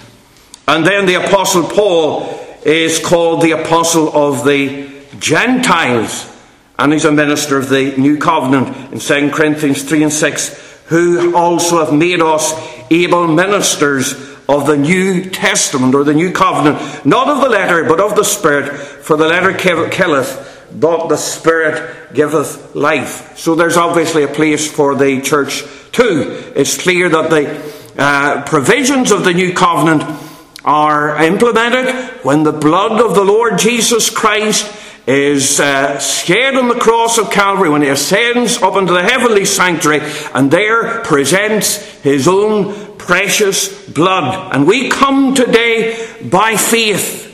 And 0.69 0.85
then 0.85 1.07
the 1.07 1.15
Apostle 1.15 1.63
Paul 1.63 2.29
is 2.63 2.99
called 2.99 3.41
the 3.41 3.53
Apostle 3.53 4.15
of 4.15 4.45
the 4.45 5.03
Gentiles. 5.19 6.31
And 6.79 6.93
he's 6.93 7.07
a 7.07 7.11
minister 7.11 7.57
of 7.57 7.71
the 7.71 7.97
New 7.97 8.19
Covenant 8.19 8.93
in 8.93 8.99
2 9.01 9.31
Corinthians 9.31 9.83
3 9.83 10.03
and 10.03 10.13
6, 10.13 10.83
who 10.89 11.35
also 11.35 11.83
have 11.83 11.95
made 11.95 12.21
us 12.21 12.53
able 12.91 13.29
ministers 13.29 14.13
of 14.47 14.67
the 14.67 14.77
New 14.77 15.31
Testament 15.31 15.95
or 15.95 16.05
the 16.05 16.13
New 16.13 16.33
Covenant, 16.33 17.07
not 17.07 17.29
of 17.29 17.41
the 17.41 17.49
letter, 17.49 17.85
but 17.85 17.99
of 17.99 18.15
the 18.15 18.23
Spirit, 18.23 18.77
for 18.77 19.17
the 19.17 19.27
letter 19.27 19.55
killeth, 19.55 20.67
but 20.79 21.09
the 21.09 21.17
Spirit 21.17 22.13
giveth 22.13 22.75
life. 22.75 23.39
So 23.39 23.55
there's 23.55 23.79
obviously 23.79 24.23
a 24.23 24.29
place 24.29 24.71
for 24.71 24.95
the 24.95 25.23
church 25.23 25.63
too. 25.93 26.53
It's 26.55 26.77
clear 26.77 27.09
that 27.09 27.31
the 27.31 27.73
uh, 27.97 28.45
provisions 28.45 29.11
of 29.11 29.25
the 29.25 29.33
New 29.33 29.55
Covenant 29.55 30.28
are 30.69 31.17
implemented 31.23 31.95
when 32.23 32.43
the 32.43 32.53
blood 32.53 33.01
of 33.01 33.15
the 33.15 33.25
Lord 33.25 33.59
Jesus 33.59 34.11
Christ 34.11 34.71
is 35.07 35.59
uh, 35.59 35.99
shed 35.99 36.57
on 36.57 36.69
the 36.69 36.75
cross 36.75 37.17
of 37.17 37.31
Calvary 37.31 37.71
when 37.71 37.81
he 37.81 37.89
ascends 37.89 38.61
up 38.61 38.77
into 38.77 38.93
the 38.93 39.03
heavenly 39.03 39.47
sanctuary 39.47 40.01
and 40.35 40.51
there 40.51 41.01
presents 41.05 41.77
his 42.03 42.29
own 42.29 42.99
precious 42.99 43.89
blood. 43.89 44.55
And 44.55 44.67
we 44.67 44.91
come 44.91 45.35
today 45.35 46.07
by 46.23 46.57
faith. 46.57 47.25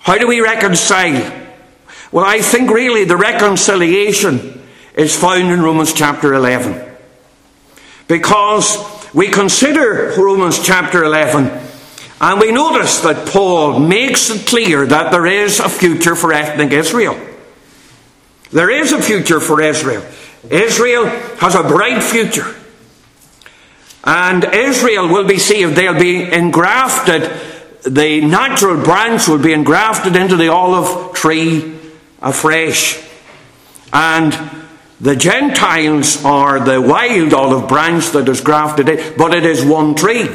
How 0.00 0.18
do 0.18 0.26
we 0.26 0.40
reconcile? 0.40 1.32
Well, 2.10 2.24
I 2.24 2.40
think 2.40 2.70
really 2.70 3.04
the 3.04 3.16
reconciliation 3.16 4.60
is 4.96 5.14
found 5.14 5.52
in 5.52 5.62
Romans 5.62 5.92
chapter 5.92 6.34
11. 6.34 6.92
Because 8.08 8.84
we 9.14 9.28
consider 9.28 10.12
Romans 10.18 10.60
chapter 10.60 11.04
11 11.04 11.67
and 12.20 12.40
we 12.40 12.50
notice 12.50 13.00
that 13.00 13.28
Paul 13.28 13.78
makes 13.78 14.30
it 14.30 14.46
clear 14.46 14.84
that 14.86 15.12
there 15.12 15.26
is 15.26 15.60
a 15.60 15.68
future 15.68 16.16
for 16.16 16.32
ethnic 16.32 16.72
Israel. 16.72 17.18
There 18.50 18.70
is 18.70 18.92
a 18.92 19.00
future 19.00 19.40
for 19.40 19.60
Israel. 19.60 20.04
Israel 20.50 21.06
has 21.38 21.54
a 21.54 21.62
bright 21.62 22.02
future. 22.02 22.54
And 24.02 24.44
Israel 24.44 25.08
will 25.08 25.26
be 25.26 25.38
saved. 25.38 25.76
They'll 25.76 25.98
be 25.98 26.22
engrafted. 26.22 27.30
The 27.84 28.20
natural 28.22 28.82
branch 28.82 29.28
will 29.28 29.38
be 29.38 29.52
engrafted 29.52 30.16
into 30.16 30.36
the 30.36 30.48
olive 30.48 31.14
tree 31.14 31.78
afresh. 32.20 33.04
And 33.92 34.32
the 35.00 35.14
Gentiles 35.14 36.24
are 36.24 36.58
the 36.58 36.80
wild 36.80 37.32
olive 37.32 37.68
branch 37.68 38.10
that 38.10 38.28
is 38.28 38.40
grafted 38.40 38.88
in, 38.88 39.16
but 39.16 39.34
it 39.34 39.44
is 39.44 39.64
one 39.64 39.94
tree. 39.94 40.28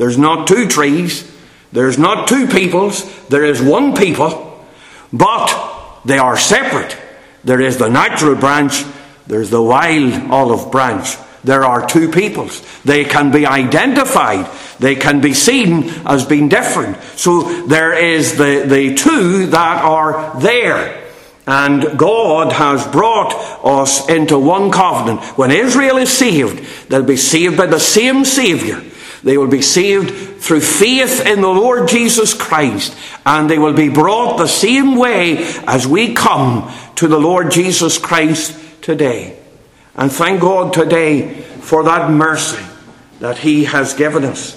There's 0.00 0.16
not 0.16 0.48
two 0.48 0.66
trees, 0.66 1.30
there's 1.72 1.98
not 1.98 2.26
two 2.26 2.46
peoples, 2.46 3.04
there 3.28 3.44
is 3.44 3.60
one 3.60 3.94
people, 3.94 4.64
but 5.12 6.00
they 6.06 6.16
are 6.16 6.38
separate. 6.38 6.96
There 7.44 7.60
is 7.60 7.76
the 7.76 7.90
natural 7.90 8.34
branch, 8.34 8.82
there's 9.26 9.50
the 9.50 9.60
wild 9.60 10.30
olive 10.30 10.72
branch. 10.72 11.18
There 11.44 11.66
are 11.66 11.86
two 11.86 12.10
peoples. 12.10 12.62
They 12.82 13.04
can 13.04 13.30
be 13.30 13.44
identified. 13.44 14.50
They 14.78 14.94
can 14.94 15.20
be 15.20 15.34
seen 15.34 15.90
as 16.06 16.24
being 16.24 16.48
different. 16.48 16.96
So 17.16 17.66
there 17.66 17.92
is 17.92 18.38
the, 18.38 18.64
the 18.66 18.94
two 18.94 19.48
that 19.48 19.84
are 19.84 20.40
there. 20.40 21.10
And 21.46 21.98
God 21.98 22.52
has 22.52 22.86
brought 22.86 23.34
us 23.62 24.08
into 24.08 24.38
one 24.38 24.70
covenant. 24.70 25.20
When 25.36 25.50
Israel 25.50 25.98
is 25.98 26.10
saved, 26.10 26.88
they'll 26.88 27.02
be 27.02 27.18
saved 27.18 27.58
by 27.58 27.66
the 27.66 27.80
same 27.80 28.24
Saviour. 28.24 28.82
They 29.22 29.36
will 29.36 29.48
be 29.48 29.62
saved 29.62 30.40
through 30.40 30.60
faith 30.60 31.26
in 31.26 31.40
the 31.40 31.48
Lord 31.48 31.88
Jesus 31.88 32.32
Christ. 32.32 32.96
And 33.26 33.50
they 33.50 33.58
will 33.58 33.74
be 33.74 33.88
brought 33.88 34.38
the 34.38 34.48
same 34.48 34.96
way 34.96 35.38
as 35.66 35.86
we 35.86 36.14
come 36.14 36.72
to 36.96 37.06
the 37.06 37.18
Lord 37.18 37.50
Jesus 37.50 37.98
Christ 37.98 38.58
today. 38.82 39.38
And 39.94 40.10
thank 40.10 40.40
God 40.40 40.72
today 40.72 41.34
for 41.34 41.84
that 41.84 42.10
mercy 42.10 42.64
that 43.20 43.38
He 43.38 43.64
has 43.64 43.92
given 43.94 44.24
us. 44.24 44.56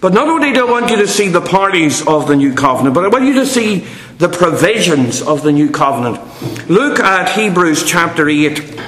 But 0.00 0.12
not 0.12 0.28
only 0.28 0.52
do 0.52 0.66
I 0.66 0.70
want 0.70 0.90
you 0.90 0.96
to 0.96 1.08
see 1.08 1.28
the 1.28 1.40
parties 1.40 2.06
of 2.06 2.26
the 2.26 2.36
new 2.36 2.54
covenant, 2.54 2.94
but 2.94 3.04
I 3.04 3.08
want 3.08 3.24
you 3.24 3.34
to 3.34 3.46
see 3.46 3.86
the 4.18 4.28
provisions 4.28 5.22
of 5.22 5.42
the 5.42 5.52
new 5.52 5.70
covenant. 5.70 6.18
Look 6.68 7.00
at 7.00 7.30
Hebrews 7.38 7.84
chapter 7.86 8.28
8 8.28 8.80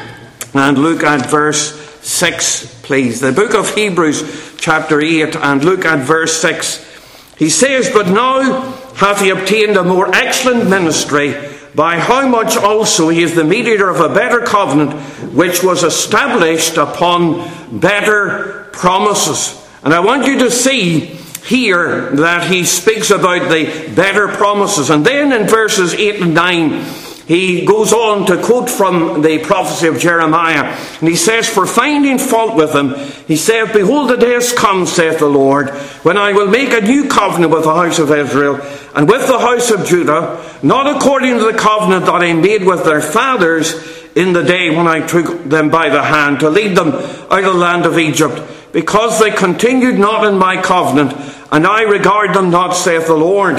and 0.55 0.79
look 0.79 1.03
at 1.05 1.31
verse 1.31 1.86
6, 2.07 2.83
please. 2.83 3.21
The 3.21 3.33
book 3.33 3.53
of 3.53 3.75
Hebrews 3.75 4.55
chapter 4.59 5.01
8 5.01 5.35
and 5.37 5.65
look 5.65 5.85
at 5.85 6.07
verse 6.07 6.41
6. 6.41 7.35
He 7.37 7.51
says, 7.51 7.91
But 7.91 8.07
now 8.07 8.61
hath 8.95 9.21
he 9.21 9.31
obtained 9.31 9.77
a 9.77 9.83
more 9.83 10.15
excellent 10.15 10.71
ministry, 10.71 11.35
by 11.75 11.99
how 11.99 12.27
much 12.27 12.57
also 12.57 13.09
he 13.09 13.23
is 13.23 13.35
the 13.35 13.45
mediator 13.45 13.91
of 13.91 14.01
a 14.01 14.15
better 14.15 14.41
covenant, 14.41 14.95
which 15.35 15.63
was 15.63 15.83
established 15.83 16.77
upon 16.77 17.51
better 17.81 18.71
promises. 18.73 19.69
And 19.83 19.93
I 19.93 20.01
want 20.01 20.27
you 20.27 20.39
to 20.39 20.51
see 20.51 21.01
here 21.45 22.11
that 22.13 22.51
he 22.51 22.65
speaks 22.65 23.11
about 23.11 23.51
the 23.51 23.93
better 23.95 24.29
promises. 24.29 24.91
And 24.91 25.05
then 25.05 25.33
in 25.33 25.49
verses 25.49 25.93
8 25.93 26.23
and 26.23 26.35
9, 26.35 27.06
he 27.27 27.65
goes 27.65 27.93
on 27.93 28.25
to 28.27 28.41
quote 28.41 28.71
from 28.71 29.23
the 29.23 29.39
prophecy 29.39 29.89
of 29.89 29.99
Jeremiah. 29.99 30.77
And 31.01 31.09
he 31.09 31.17
says, 31.17 31.49
For 31.49 31.67
finding 31.67 32.19
fault 32.19 32.55
with 32.55 32.73
them, 32.73 32.95
he 33.27 33.35
saith, 33.35 33.73
Behold, 33.73 34.11
the 34.11 34.17
days 34.17 34.53
come, 34.53 34.87
saith 34.87 35.19
the 35.19 35.27
Lord, 35.27 35.71
when 36.05 36.17
I 36.17 36.33
will 36.33 36.47
make 36.49 36.73
a 36.73 36.81
new 36.81 37.09
covenant 37.09 37.53
with 37.53 37.65
the 37.65 37.75
house 37.75 37.99
of 37.99 38.13
Israel 38.13 38.61
and 38.95 39.09
with 39.09 39.27
the 39.27 39.41
house 39.41 39.73
of 39.73 39.87
Judah, 39.87 40.41
not 40.63 40.97
according 40.97 41.39
to 41.39 41.51
the 41.51 41.59
covenant 41.59 42.07
that 42.07 42.23
I 42.23 42.33
made 42.33 42.65
with 42.65 42.85
their 42.85 43.03
fathers 43.03 43.75
in 44.15 44.33
the 44.33 44.45
day 44.45 44.75
when 44.75 44.87
I 44.87 45.05
took 45.05 45.45
them 45.45 45.69
by 45.69 45.89
the 45.89 46.03
hand 46.03 46.41
to 46.41 46.49
lead 46.49 46.77
them 46.77 46.91
out 46.91 47.45
of 47.45 47.45
the 47.45 47.55
land 47.55 47.87
of 47.87 47.99
Egypt 47.99 48.41
because 48.73 49.19
they 49.19 49.31
continued 49.31 49.99
not 49.99 50.27
in 50.27 50.39
my 50.39 50.61
covenant, 50.61 51.13
and 51.51 51.67
I 51.67 51.83
regard 51.83 52.35
them 52.35 52.51
not, 52.51 52.73
saith 52.73 53.07
the 53.07 53.15
Lord. 53.15 53.57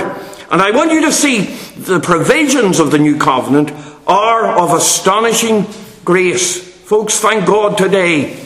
And 0.50 0.62
I 0.62 0.72
want 0.72 0.92
you 0.92 1.02
to 1.02 1.12
see 1.12 1.42
the 1.76 2.00
provisions 2.00 2.80
of 2.80 2.92
the 2.92 2.98
new 2.98 3.18
covenant 3.18 3.72
are 4.08 4.58
of 4.58 4.74
astonishing 4.74 5.66
grace. 6.06 6.66
Folks, 6.84 7.20
thank 7.20 7.46
God 7.46 7.78
today 7.78 8.42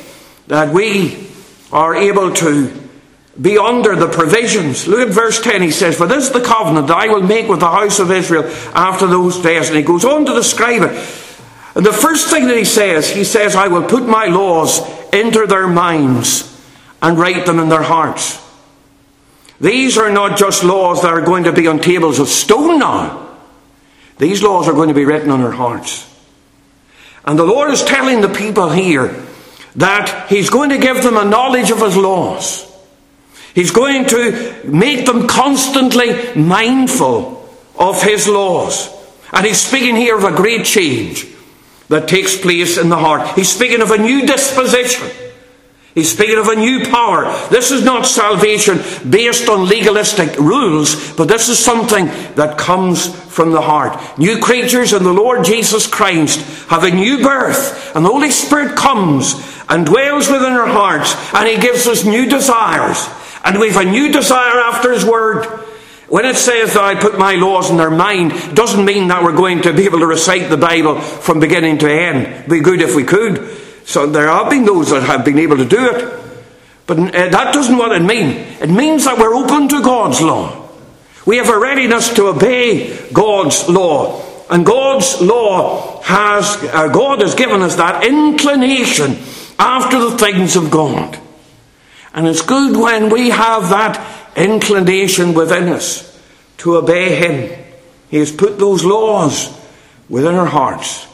that 0.47 0.73
we 0.73 1.27
are 1.71 1.95
able 1.95 2.33
to 2.33 2.81
be 3.39 3.57
under 3.57 3.95
the 3.95 4.07
provisions. 4.07 4.87
Look 4.87 5.07
at 5.07 5.13
verse 5.13 5.39
10. 5.41 5.61
He 5.61 5.71
says, 5.71 5.95
For 5.95 6.07
this 6.07 6.27
is 6.27 6.33
the 6.33 6.41
covenant 6.41 6.87
that 6.87 6.97
I 6.97 7.07
will 7.07 7.21
make 7.21 7.47
with 7.47 7.59
the 7.59 7.69
house 7.69 7.99
of 7.99 8.11
Israel 8.11 8.43
after 8.73 9.07
those 9.07 9.39
days. 9.41 9.69
And 9.69 9.77
he 9.77 9.83
goes 9.83 10.03
on 10.03 10.25
to 10.25 10.33
describe 10.33 10.81
it. 10.81 10.91
And 11.75 11.85
the 11.85 11.93
first 11.93 12.29
thing 12.29 12.47
that 12.47 12.57
he 12.57 12.65
says, 12.65 13.09
he 13.09 13.23
says, 13.23 13.55
I 13.55 13.67
will 13.67 13.87
put 13.87 14.05
my 14.05 14.25
laws 14.25 14.81
into 15.13 15.45
their 15.47 15.67
minds 15.67 16.47
and 17.01 17.17
write 17.17 17.45
them 17.45 17.59
in 17.59 17.69
their 17.69 17.83
hearts. 17.83 18.39
These 19.61 19.99
are 19.99 20.09
not 20.09 20.39
just 20.39 20.63
laws 20.63 21.03
that 21.03 21.13
are 21.13 21.21
going 21.21 21.43
to 21.43 21.53
be 21.53 21.67
on 21.67 21.79
tables 21.79 22.17
of 22.17 22.27
stone 22.27 22.79
now. 22.79 23.29
These 24.17 24.41
laws 24.41 24.67
are 24.67 24.73
going 24.73 24.89
to 24.89 24.95
be 24.95 25.05
written 25.05 25.29
on 25.29 25.41
our 25.41 25.51
hearts. 25.51 26.07
And 27.23 27.37
the 27.37 27.45
Lord 27.45 27.69
is 27.69 27.83
telling 27.83 28.21
the 28.21 28.33
people 28.33 28.71
here 28.71 29.23
that 29.75 30.27
He's 30.29 30.49
going 30.49 30.71
to 30.71 30.79
give 30.79 31.03
them 31.03 31.15
a 31.15 31.25
knowledge 31.25 31.69
of 31.69 31.79
His 31.79 31.95
laws. 31.95 32.67
He's 33.53 33.69
going 33.69 34.07
to 34.07 34.61
make 34.65 35.05
them 35.05 35.27
constantly 35.27 36.33
mindful 36.33 37.47
of 37.77 38.01
His 38.01 38.27
laws. 38.27 38.89
And 39.31 39.45
He's 39.45 39.61
speaking 39.61 39.95
here 39.95 40.17
of 40.17 40.23
a 40.23 40.35
great 40.35 40.65
change 40.65 41.27
that 41.89 42.07
takes 42.07 42.35
place 42.35 42.79
in 42.79 42.89
the 42.89 42.97
heart. 42.97 43.35
He's 43.35 43.53
speaking 43.53 43.83
of 43.83 43.91
a 43.91 43.97
new 43.99 44.25
disposition. 44.25 45.30
He's 45.93 46.11
speaking 46.11 46.37
of 46.37 46.47
a 46.47 46.55
new 46.55 46.85
power. 46.85 47.25
This 47.49 47.69
is 47.69 47.83
not 47.83 48.05
salvation 48.05 48.77
based 49.09 49.49
on 49.49 49.67
legalistic 49.67 50.37
rules, 50.39 51.13
but 51.17 51.27
this 51.27 51.49
is 51.49 51.59
something 51.59 52.05
that 52.35 52.57
comes 52.57 53.13
from 53.29 53.51
the 53.51 53.61
heart. 53.61 54.17
New 54.17 54.39
creatures 54.39 54.93
in 54.93 55.03
the 55.03 55.13
Lord 55.13 55.43
Jesus 55.43 55.87
Christ 55.87 56.39
have 56.69 56.85
a 56.85 56.91
new 56.91 57.21
birth, 57.21 57.93
and 57.93 58.05
the 58.05 58.09
Holy 58.09 58.31
Spirit 58.31 58.77
comes 58.77 59.35
and 59.67 59.85
dwells 59.85 60.29
within 60.29 60.53
our 60.53 60.67
hearts, 60.67 61.13
and 61.33 61.47
He 61.47 61.57
gives 61.57 61.87
us 61.87 62.05
new 62.05 62.25
desires. 62.25 63.05
And 63.43 63.59
we've 63.59 63.75
a 63.75 63.83
new 63.83 64.13
desire 64.13 64.59
after 64.61 64.93
His 64.93 65.03
Word. 65.03 65.45
When 66.07 66.25
it 66.25 66.35
says 66.35 66.73
that 66.73 66.83
I 66.83 66.95
put 66.95 67.17
my 67.17 67.35
laws 67.35 67.69
in 67.69 67.77
their 67.77 67.91
mind, 67.91 68.31
doesn't 68.55 68.83
mean 68.83 69.09
that 69.09 69.23
we're 69.23 69.35
going 69.35 69.61
to 69.63 69.73
be 69.73 69.85
able 69.85 69.99
to 69.99 70.07
recite 70.07 70.49
the 70.49 70.57
Bible 70.57 71.01
from 71.01 71.39
beginning 71.39 71.79
to 71.79 71.91
end. 71.91 72.27
It'd 72.27 72.49
be 72.49 72.59
good 72.59 72.81
if 72.81 72.95
we 72.95 73.03
could. 73.03 73.60
So 73.91 74.07
there 74.07 74.29
have 74.29 74.49
been 74.49 74.63
those 74.63 74.91
that 74.91 75.03
have 75.03 75.25
been 75.25 75.37
able 75.37 75.57
to 75.57 75.65
do 75.65 75.89
it. 75.89 76.17
But 76.87 76.97
uh, 76.97 77.27
that 77.27 77.53
doesn't 77.53 77.77
what 77.77 77.91
it 77.91 78.01
means. 78.01 78.61
It 78.61 78.69
means 78.69 79.03
that 79.03 79.17
we're 79.17 79.35
open 79.35 79.67
to 79.67 79.83
God's 79.83 80.21
law. 80.21 80.69
We 81.25 81.35
have 81.35 81.49
a 81.49 81.59
readiness 81.59 82.13
to 82.15 82.27
obey 82.27 82.97
God's 83.11 83.67
law. 83.67 84.23
And 84.49 84.65
God's 84.65 85.19
law 85.19 86.01
has, 86.03 86.55
uh, 86.73 86.87
God 86.87 87.19
has 87.19 87.35
given 87.35 87.61
us 87.61 87.75
that 87.75 88.07
inclination 88.07 89.17
after 89.59 89.99
the 89.99 90.17
things 90.17 90.55
of 90.55 90.71
God. 90.71 91.19
And 92.13 92.27
it's 92.27 92.41
good 92.41 92.77
when 92.77 93.09
we 93.09 93.29
have 93.29 93.69
that 93.71 94.37
inclination 94.37 95.33
within 95.33 95.67
us 95.67 96.17
to 96.59 96.77
obey 96.77 97.15
Him. 97.15 97.61
He 98.09 98.19
has 98.19 98.31
put 98.31 98.57
those 98.57 98.85
laws 98.85 99.53
within 100.07 100.35
our 100.35 100.45
hearts. 100.45 101.10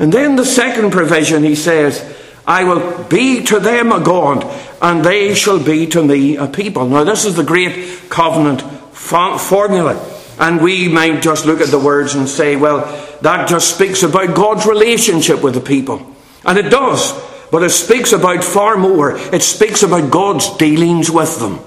And 0.00 0.10
then 0.10 0.34
the 0.34 0.46
second 0.46 0.92
provision, 0.92 1.44
he 1.44 1.54
says, 1.54 2.02
I 2.46 2.64
will 2.64 3.04
be 3.04 3.44
to 3.44 3.60
them 3.60 3.92
a 3.92 4.00
God, 4.00 4.44
and 4.80 5.04
they 5.04 5.34
shall 5.34 5.62
be 5.62 5.86
to 5.88 6.02
me 6.02 6.36
a 6.36 6.46
people. 6.46 6.88
Now, 6.88 7.04
this 7.04 7.26
is 7.26 7.36
the 7.36 7.44
great 7.44 8.08
covenant 8.08 8.62
formula. 8.92 10.02
And 10.38 10.62
we 10.62 10.88
might 10.88 11.20
just 11.20 11.44
look 11.44 11.60
at 11.60 11.68
the 11.68 11.78
words 11.78 12.14
and 12.14 12.26
say, 12.26 12.56
well, 12.56 12.80
that 13.20 13.46
just 13.46 13.74
speaks 13.74 14.02
about 14.02 14.34
God's 14.34 14.64
relationship 14.64 15.42
with 15.42 15.52
the 15.52 15.60
people. 15.60 16.16
And 16.46 16.56
it 16.56 16.70
does. 16.70 17.12
But 17.50 17.62
it 17.62 17.70
speaks 17.70 18.12
about 18.12 18.42
far 18.42 18.78
more. 18.78 19.18
It 19.34 19.42
speaks 19.42 19.82
about 19.82 20.10
God's 20.10 20.56
dealings 20.56 21.10
with 21.10 21.38
them. 21.38 21.60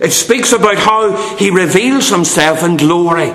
It 0.00 0.10
speaks 0.10 0.52
about 0.52 0.78
how 0.78 1.36
He 1.36 1.50
reveals 1.50 2.08
Himself 2.08 2.64
in 2.64 2.76
glory 2.76 3.32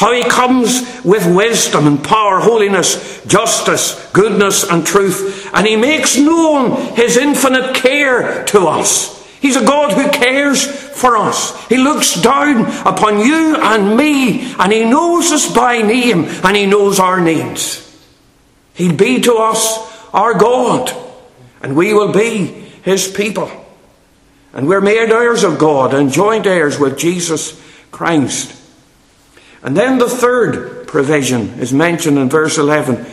how 0.00 0.14
he 0.14 0.24
comes 0.24 1.04
with 1.04 1.26
wisdom 1.26 1.86
and 1.86 2.02
power, 2.02 2.40
holiness, 2.40 3.22
justice, 3.26 4.10
goodness, 4.14 4.64
and 4.64 4.86
truth, 4.86 5.50
and 5.52 5.66
he 5.66 5.76
makes 5.76 6.16
known 6.16 6.96
his 6.96 7.18
infinite 7.18 7.74
care 7.74 8.42
to 8.46 8.60
us. 8.60 9.20
He's 9.42 9.56
a 9.56 9.64
God 9.64 9.92
who 9.92 10.10
cares 10.10 10.64
for 10.64 11.18
us. 11.18 11.66
He 11.66 11.76
looks 11.76 12.14
down 12.14 12.64
upon 12.86 13.20
you 13.20 13.56
and 13.56 13.94
me, 13.94 14.54
and 14.54 14.72
he 14.72 14.86
knows 14.86 15.32
us 15.32 15.54
by 15.54 15.82
name, 15.82 16.24
and 16.24 16.56
he 16.56 16.64
knows 16.64 16.98
our 16.98 17.20
needs. 17.20 17.86
He'll 18.72 18.96
be 18.96 19.20
to 19.20 19.34
us 19.34 19.86
our 20.14 20.32
God, 20.32 20.96
and 21.62 21.76
we 21.76 21.92
will 21.92 22.14
be 22.14 22.46
his 22.46 23.06
people. 23.06 23.50
And 24.54 24.66
we're 24.66 24.80
made 24.80 25.10
heirs 25.10 25.44
of 25.44 25.58
God 25.58 25.92
and 25.92 26.10
joint 26.10 26.46
heirs 26.46 26.78
with 26.78 26.96
Jesus 26.96 27.60
Christ. 27.90 28.56
And 29.62 29.76
then 29.76 29.98
the 29.98 30.08
third 30.08 30.86
provision 30.86 31.60
is 31.60 31.72
mentioned 31.72 32.18
in 32.18 32.28
verse 32.28 32.58
11. 32.58 33.04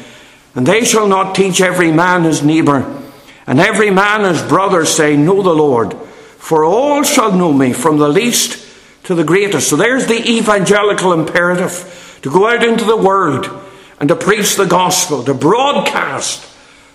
And 0.55 0.65
they 0.65 0.85
shall 0.85 1.07
not 1.07 1.35
teach 1.35 1.61
every 1.61 1.91
man 1.91 2.23
his 2.23 2.43
neighbour, 2.43 2.83
and 3.45 3.59
every 3.59 3.91
man 3.91 4.23
his 4.23 4.41
brother, 4.41 4.85
saying, 4.85 5.23
Know 5.23 5.41
the 5.43 5.53
Lord. 5.53 5.93
For 5.93 6.63
all 6.63 7.03
shall 7.03 7.33
know 7.33 7.53
me, 7.53 7.73
from 7.73 7.97
the 7.97 8.07
least 8.07 8.65
to 9.03 9.13
the 9.13 9.23
greatest. 9.23 9.69
So 9.69 9.75
there's 9.75 10.07
the 10.07 10.29
evangelical 10.29 11.13
imperative 11.13 12.19
to 12.23 12.31
go 12.31 12.47
out 12.47 12.63
into 12.63 12.85
the 12.85 12.97
world 12.97 13.49
and 13.99 14.09
to 14.09 14.15
preach 14.15 14.55
the 14.55 14.65
gospel, 14.65 15.23
to 15.23 15.33
broadcast 15.33 16.45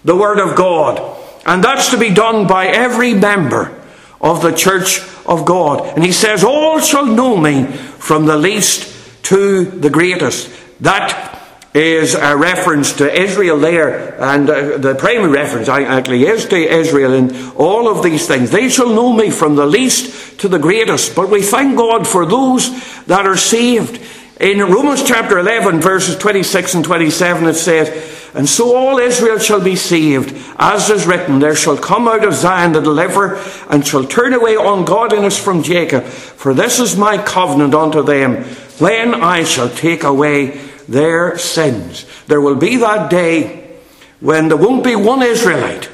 the 0.04 0.16
word 0.16 0.38
of 0.38 0.56
God. 0.56 1.18
And 1.46 1.62
that's 1.62 1.90
to 1.90 1.98
be 1.98 2.12
done 2.12 2.46
by 2.46 2.66
every 2.66 3.14
member 3.14 3.80
of 4.20 4.42
the 4.42 4.52
church 4.52 5.00
of 5.26 5.44
God. 5.44 5.86
And 5.94 6.04
he 6.04 6.12
says, 6.12 6.44
All 6.44 6.80
shall 6.80 7.06
know 7.06 7.36
me 7.36 7.64
from 7.66 8.26
the 8.26 8.36
least 8.36 8.91
to 9.22 9.64
the 9.64 9.90
greatest. 9.90 10.50
That 10.80 11.38
is 11.74 12.14
a 12.14 12.36
reference 12.36 12.94
to 12.94 13.10
Israel 13.10 13.58
there, 13.58 14.20
and 14.22 14.48
uh, 14.48 14.76
the 14.76 14.94
primary 14.94 15.30
reference 15.30 15.68
actually 15.68 16.26
is 16.26 16.44
to 16.46 16.56
Israel 16.56 17.14
in 17.14 17.50
all 17.52 17.88
of 17.88 18.02
these 18.02 18.26
things. 18.26 18.50
They 18.50 18.68
shall 18.68 18.90
know 18.90 19.12
me 19.12 19.30
from 19.30 19.56
the 19.56 19.64
least 19.64 20.38
to 20.40 20.48
the 20.48 20.58
greatest. 20.58 21.16
But 21.16 21.30
we 21.30 21.40
thank 21.40 21.76
God 21.76 22.06
for 22.06 22.26
those 22.26 22.68
that 23.04 23.26
are 23.26 23.38
saved. 23.38 24.00
In 24.38 24.58
Romans 24.58 25.02
chapter 25.04 25.38
11, 25.38 25.80
verses 25.80 26.18
26 26.18 26.74
and 26.74 26.84
27, 26.84 27.46
it 27.46 27.54
says, 27.54 28.22
and 28.34 28.48
so 28.48 28.74
all 28.74 28.98
Israel 28.98 29.38
shall 29.38 29.60
be 29.60 29.76
saved, 29.76 30.34
as 30.56 30.88
is 30.88 31.06
written, 31.06 31.38
There 31.38 31.54
shall 31.54 31.76
come 31.76 32.08
out 32.08 32.24
of 32.24 32.32
Zion 32.32 32.72
the 32.72 32.80
deliverer, 32.80 33.42
and 33.68 33.86
shall 33.86 34.06
turn 34.06 34.32
away 34.32 34.56
ungodliness 34.58 35.38
from 35.38 35.62
Jacob. 35.62 36.04
For 36.04 36.54
this 36.54 36.80
is 36.80 36.96
my 36.96 37.18
covenant 37.18 37.74
unto 37.74 38.02
them, 38.02 38.44
when 38.78 39.14
I 39.14 39.44
shall 39.44 39.68
take 39.68 40.04
away 40.04 40.58
their 40.88 41.38
sins. 41.38 42.06
There 42.26 42.40
will 42.40 42.56
be 42.56 42.76
that 42.76 43.10
day 43.10 43.78
when 44.20 44.48
there 44.48 44.56
won't 44.56 44.84
be 44.84 44.96
one 44.96 45.22
Israelite 45.22 45.90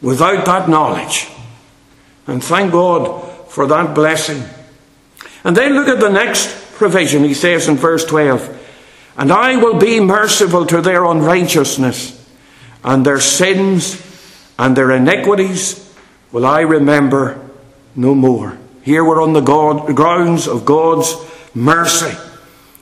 without 0.00 0.44
that 0.46 0.68
knowledge. 0.68 1.28
And 2.26 2.42
thank 2.42 2.72
God 2.72 3.48
for 3.48 3.66
that 3.66 3.94
blessing. 3.94 4.42
And 5.44 5.56
then 5.56 5.74
look 5.74 5.88
at 5.88 6.00
the 6.00 6.10
next 6.10 6.72
provision. 6.74 7.24
He 7.24 7.34
says 7.34 7.68
in 7.68 7.76
verse 7.76 8.04
12, 8.04 8.64
and 9.16 9.32
I 9.32 9.56
will 9.56 9.78
be 9.78 10.00
merciful 10.00 10.66
to 10.66 10.82
their 10.82 11.04
unrighteousness, 11.04 12.12
and 12.84 13.04
their 13.04 13.20
sins 13.20 14.02
and 14.58 14.76
their 14.76 14.90
iniquities 14.90 15.82
will 16.32 16.44
I 16.44 16.60
remember 16.60 17.40
no 17.94 18.14
more. 18.14 18.58
Here 18.82 19.04
we're 19.04 19.22
on 19.22 19.32
the 19.32 19.40
God, 19.40 19.94
grounds 19.96 20.46
of 20.46 20.64
God's 20.64 21.14
mercy. 21.56 22.16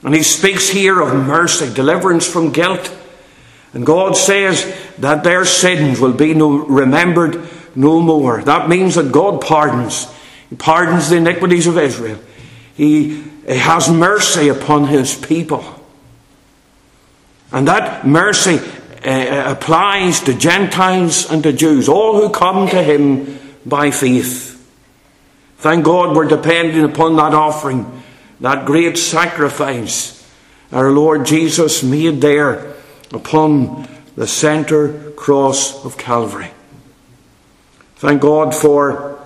And 0.03 0.15
he 0.15 0.23
speaks 0.23 0.69
here 0.69 1.01
of 1.01 1.15
mercy, 1.15 1.73
deliverance 1.73 2.27
from 2.27 2.53
guilt. 2.53 2.95
And 3.73 3.87
God 3.87 4.17
says 4.17 4.65
that 4.99 5.25
their 5.25 5.45
sins 5.45 5.99
will 5.99 6.13
be 6.13 6.35
no, 6.35 6.59
remembered 6.59 7.49
no 7.75 8.01
more. 8.01 8.43
That 8.43 8.69
means 8.69 8.97
that 8.97 9.13
God 9.13 9.41
pardons. 9.41 10.07
He 10.51 10.57
pardons 10.57 11.09
the 11.09 11.17
iniquities 11.17 11.67
of 11.67 11.79
Israel. 11.79 12.19
He, 12.75 13.23
he 13.47 13.57
has 13.57 13.89
mercy 13.89 14.49
upon 14.49 14.89
his 14.89 15.17
people. 15.17 15.65
And 17.51 17.69
that 17.69 18.07
mercy 18.07 18.59
uh, 19.05 19.53
applies 19.53 20.21
to 20.21 20.35
Gentiles 20.35 21.31
and 21.31 21.43
to 21.45 21.53
Jews, 21.53 21.89
all 21.89 22.21
who 22.21 22.31
come 22.31 22.69
to 22.69 22.83
him 22.83 23.39
by 23.65 23.91
faith. 23.91 24.51
Thank 25.59 25.85
God 25.85 26.15
we're 26.15 26.29
depending 26.29 26.85
upon 26.85 27.17
that 27.17 27.33
offering, 27.33 28.03
that 28.41 28.67
great 28.67 28.99
sacrifice 28.99 30.15
our 30.73 30.91
Lord 30.91 31.25
Jesus 31.25 31.83
made 31.83 32.21
there 32.21 32.75
upon 33.13 33.89
the 34.17 34.27
centre 34.27 35.13
cross 35.13 35.85
of 35.85 35.97
Calvary. 35.97 36.51
Thank 37.97 38.23
God 38.23 38.55
for 38.55 39.21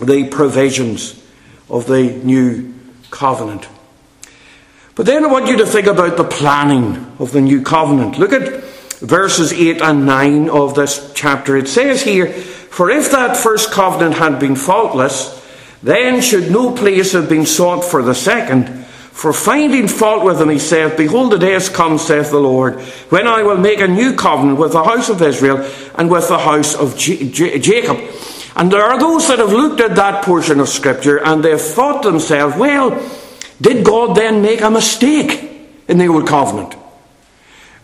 the 0.00 0.28
provisions 0.28 1.22
of 1.70 1.86
the 1.86 2.02
new 2.02 2.74
covenant. 3.10 3.68
But 4.96 5.06
then 5.06 5.24
I 5.24 5.28
want 5.28 5.46
you 5.46 5.58
to 5.58 5.66
think 5.66 5.86
about 5.86 6.16
the 6.16 6.24
planning 6.24 7.14
of 7.20 7.30
the 7.30 7.40
new 7.40 7.62
covenant. 7.62 8.18
Look 8.18 8.32
at 8.32 8.64
verses 8.98 9.52
8 9.52 9.80
and 9.80 10.06
9 10.06 10.50
of 10.50 10.74
this 10.74 11.12
chapter. 11.14 11.56
It 11.56 11.68
says 11.68 12.02
here, 12.02 12.26
For 12.32 12.90
if 12.90 13.12
that 13.12 13.36
first 13.36 13.70
covenant 13.70 14.16
had 14.16 14.40
been 14.40 14.56
faultless, 14.56 15.37
then 15.82 16.20
should 16.20 16.50
no 16.50 16.72
place 16.74 17.12
have 17.12 17.28
been 17.28 17.46
sought 17.46 17.84
for 17.84 18.02
the 18.02 18.14
second. 18.14 18.84
For 19.12 19.32
finding 19.32 19.88
fault 19.88 20.24
with 20.24 20.38
them, 20.38 20.50
he 20.50 20.58
saith, 20.58 20.96
Behold, 20.96 21.32
the 21.32 21.38
days 21.38 21.68
come, 21.68 21.98
saith 21.98 22.30
the 22.30 22.38
Lord, 22.38 22.80
when 23.10 23.26
I 23.26 23.42
will 23.42 23.56
make 23.56 23.80
a 23.80 23.88
new 23.88 24.14
covenant 24.14 24.58
with 24.58 24.72
the 24.72 24.84
house 24.84 25.08
of 25.08 25.20
Israel 25.22 25.68
and 25.96 26.08
with 26.08 26.28
the 26.28 26.38
house 26.38 26.74
of 26.74 26.96
J- 26.96 27.28
J- 27.28 27.58
Jacob. 27.58 27.98
And 28.54 28.70
there 28.70 28.82
are 28.82 28.98
those 28.98 29.28
that 29.28 29.38
have 29.40 29.52
looked 29.52 29.80
at 29.80 29.96
that 29.96 30.24
portion 30.24 30.60
of 30.60 30.68
Scripture 30.68 31.18
and 31.18 31.44
they've 31.44 31.60
thought 31.60 32.02
to 32.02 32.10
themselves, 32.10 32.56
well, 32.56 32.90
did 33.60 33.84
God 33.84 34.16
then 34.16 34.42
make 34.42 34.60
a 34.60 34.70
mistake 34.70 35.68
in 35.88 35.98
the 35.98 36.06
Old 36.06 36.26
Covenant? 36.26 36.76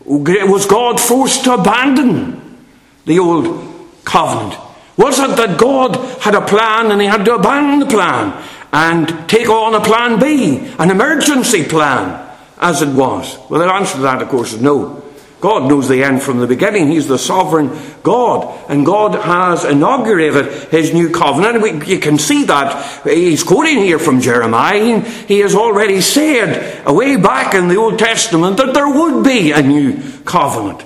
Was 0.05 0.67
God 0.67 1.01
forced 1.01 1.45
to 1.45 1.55
abandon 1.55 2.59
the 3.07 3.19
Old 3.19 4.05
Covenant? 4.05 4.55
Was 4.97 5.19
it 5.19 5.37
that 5.37 5.59
God 5.59 5.97
had 6.21 6.35
a 6.35 6.47
plan 6.47 6.91
and 6.93 7.01
he 7.01 7.07
had 7.07 7.25
to 7.25 7.35
abandon 7.35 7.81
the 7.81 7.87
plan 7.87 8.43
and 8.73 9.29
take 9.29 9.49
on 9.49 9.75
a 9.75 9.81
plan 9.81 10.21
B, 10.21 10.59
an 10.79 10.91
emergency 10.91 11.65
plan, 11.65 12.21
as 12.59 12.83
it 12.83 12.89
was? 12.89 13.39
Well, 13.51 13.61
the 13.61 13.73
answer 13.73 13.97
to 13.97 14.03
that, 14.03 14.23
of 14.23 14.29
course, 14.29 14.53
is 14.53 14.61
no. 14.61 15.03
God 15.41 15.69
knows 15.69 15.89
the 15.89 16.03
end 16.03 16.23
from 16.23 16.39
the 16.39 16.47
beginning. 16.47 16.89
He's 16.89 17.07
the 17.07 17.19
sovereign 17.19 17.71
God. 18.03 18.71
And 18.71 18.87
God 18.87 19.15
has 19.15 19.67
inaugurated 19.67 20.71
his 20.71 20.95
new 20.95 21.11
covenant. 21.11 21.61
We, 21.61 21.85
you 21.85 22.01
can 22.01 22.19
see 22.19 22.45
that. 22.45 23.05
He's 23.05 23.43
quoting 23.43 23.77
here 23.77 23.99
from 23.99 24.23
Jeremiah. 24.23 25.01
He 25.01 25.41
has 25.41 25.55
already 25.55 26.01
said, 26.01 26.87
way 26.87 27.17
back 27.17 27.55
in 27.55 27.69
the 27.69 27.77
Old 27.77 27.99
Testament, 27.99 28.57
that 28.57 28.73
there 28.73 28.89
would 28.89 29.23
be 29.23 29.53
a 29.53 29.61
new 29.61 30.01
covenant. 30.25 30.83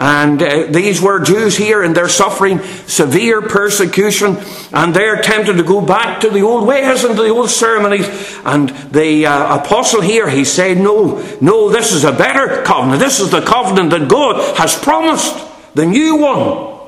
And 0.00 0.42
uh, 0.42 0.62
these 0.70 0.98
were 0.98 1.20
Jews 1.20 1.58
here, 1.58 1.82
and 1.82 1.94
they're 1.94 2.08
suffering 2.08 2.62
severe 2.86 3.42
persecution, 3.42 4.38
and 4.72 4.94
they're 4.94 5.20
tempted 5.20 5.58
to 5.58 5.62
go 5.62 5.82
back 5.82 6.22
to 6.22 6.30
the 6.30 6.40
old 6.40 6.66
ways 6.66 7.04
and 7.04 7.18
the 7.18 7.28
old 7.28 7.50
ceremonies. 7.50 8.08
And 8.42 8.70
the 8.92 9.26
uh, 9.26 9.58
apostle 9.58 10.00
here, 10.00 10.26
he 10.26 10.46
said, 10.46 10.78
No, 10.78 11.22
no, 11.42 11.68
this 11.68 11.92
is 11.92 12.04
a 12.04 12.12
better 12.12 12.62
covenant. 12.62 12.98
This 12.98 13.20
is 13.20 13.30
the 13.30 13.42
covenant 13.42 13.90
that 13.90 14.08
God 14.08 14.56
has 14.56 14.74
promised, 14.74 15.36
the 15.74 15.84
new 15.84 16.16
one. 16.16 16.80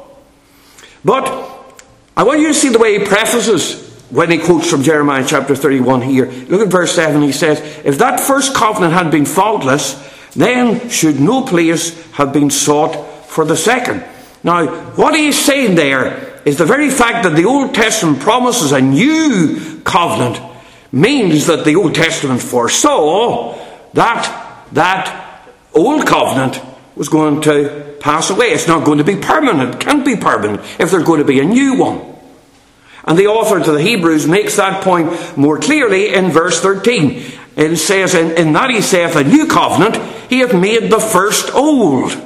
But 1.05 1.27
I 2.17 2.23
want 2.23 2.41
you 2.41 2.49
to 2.49 2.55
see 2.55 2.71
the 2.71 2.79
way 2.79 2.99
he 2.99 3.05
prefaces 3.05 3.91
when 4.09 4.31
he 4.31 4.39
quotes 4.39 4.71
from 4.71 4.83
Jeremiah 4.85 5.27
chapter 5.29 5.55
31 5.55 6.01
here. 6.01 6.31
Look 6.49 6.63
at 6.63 6.69
verse 6.69 6.95
7. 6.95 7.21
He 7.21 7.33
says, 7.33 7.61
If 7.85 7.99
that 7.99 8.21
first 8.21 8.55
covenant 8.55 8.95
had 8.95 9.11
been 9.11 9.27
faultless, 9.27 10.12
then 10.35 10.89
should 10.89 11.21
no 11.21 11.43
place 11.43 12.11
have 12.13 12.33
been 12.33 12.51
sought 12.51 13.27
for 13.27 13.45
the 13.45 13.57
second. 13.57 14.05
Now, 14.43 14.67
what 14.93 15.15
he's 15.15 15.39
saying 15.39 15.75
there 15.75 16.41
is 16.45 16.59
the 16.59 16.65
very 16.65 16.91
fact 16.91 17.25
that 17.25 17.37
the 17.37 17.45
Old 17.45 17.75
Testament 17.75 18.21
promises 18.21 18.73
a 18.73 18.81
new 18.81 19.81
covenant 19.85 20.41
means 20.91 21.47
that 21.47 21.65
the 21.65 21.77
Old 21.77 21.95
Testament 21.95 22.43
foresaw 22.43 23.59
that 23.95 24.69
that 24.73 25.49
old 25.75 26.07
covenant 26.07 26.61
was 26.97 27.09
going 27.09 27.41
to 27.43 27.97
pass 28.01 28.31
away. 28.31 28.47
It's 28.49 28.69
not 28.69 28.85
going 28.85 28.99
to 28.99 29.05
be 29.05 29.17
permanent. 29.17 29.81
Can't 29.81 30.05
be 30.05 30.17
permanent 30.17 30.61
if 30.79 30.91
there's 30.91 31.05
going 31.05 31.21
to 31.21 31.27
be 31.27 31.41
a 31.41 31.45
new 31.45 31.77
one. 31.77 32.01
And 33.05 33.19
the 33.19 33.27
author 33.27 33.63
to 33.63 33.73
the 33.73 33.83
Hebrews 33.83 34.27
makes 34.27 34.57
that 34.57 34.85
point 34.85 35.37
more 35.37 35.59
clearly 35.59 36.15
in 36.15 36.31
verse 36.31 36.61
13. 36.61 37.25
It 37.57 37.77
says, 37.77 38.15
In, 38.15 38.33
in 38.33 38.53
that 38.55 38.71
he 38.71 38.81
saith, 38.81 39.17
A 39.17 39.25
new 39.25 39.47
covenant, 39.47 39.97
he 40.31 40.41
hath 40.41 40.55
made 40.55 40.91
the 40.91 41.01
first 41.01 41.55
old. 41.55 42.17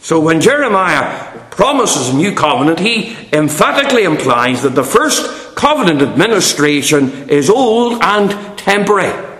So 0.00 0.18
when 0.18 0.40
Jeremiah 0.40 1.38
promises 1.50 2.08
a 2.08 2.16
new 2.16 2.34
covenant, 2.34 2.80
he 2.80 3.16
emphatically 3.32 4.04
implies 4.04 4.62
that 4.62 4.74
the 4.74 4.82
first 4.82 5.54
covenant 5.54 6.02
administration 6.02 7.28
is 7.28 7.48
old 7.48 8.02
and 8.02 8.58
temporary. 8.58 9.30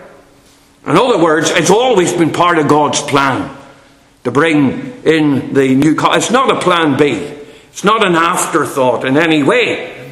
In 0.85 0.95
other 0.95 1.21
words, 1.21 1.49
it's 1.49 1.69
always 1.69 2.13
been 2.13 2.31
part 2.31 2.57
of 2.59 2.67
God's 2.67 3.01
plan 3.01 3.55
to 4.23 4.31
bring 4.31 5.03
in 5.03 5.53
the 5.53 5.75
new 5.75 5.95
covenant. 5.95 6.23
It's 6.23 6.31
not 6.31 6.55
a 6.55 6.59
plan 6.61 6.97
B. 6.97 7.11
It's 7.69 7.83
not 7.83 8.05
an 8.05 8.15
afterthought 8.15 9.05
in 9.05 9.17
any 9.17 9.43
way. 9.43 10.11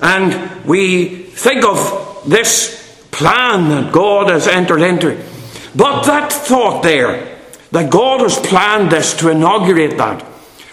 And 0.00 0.64
we 0.64 1.06
think 1.06 1.64
of 1.64 2.22
this 2.26 2.85
plan 3.16 3.68
that 3.70 3.92
God 3.92 4.30
has 4.30 4.46
entered 4.46 4.82
into. 4.82 5.22
But 5.74 6.04
that 6.04 6.32
thought 6.32 6.82
there, 6.82 7.38
that 7.70 7.90
God 7.90 8.20
has 8.20 8.38
planned 8.38 8.92
this 8.92 9.14
to 9.18 9.30
inaugurate 9.30 9.96
that, 9.98 10.24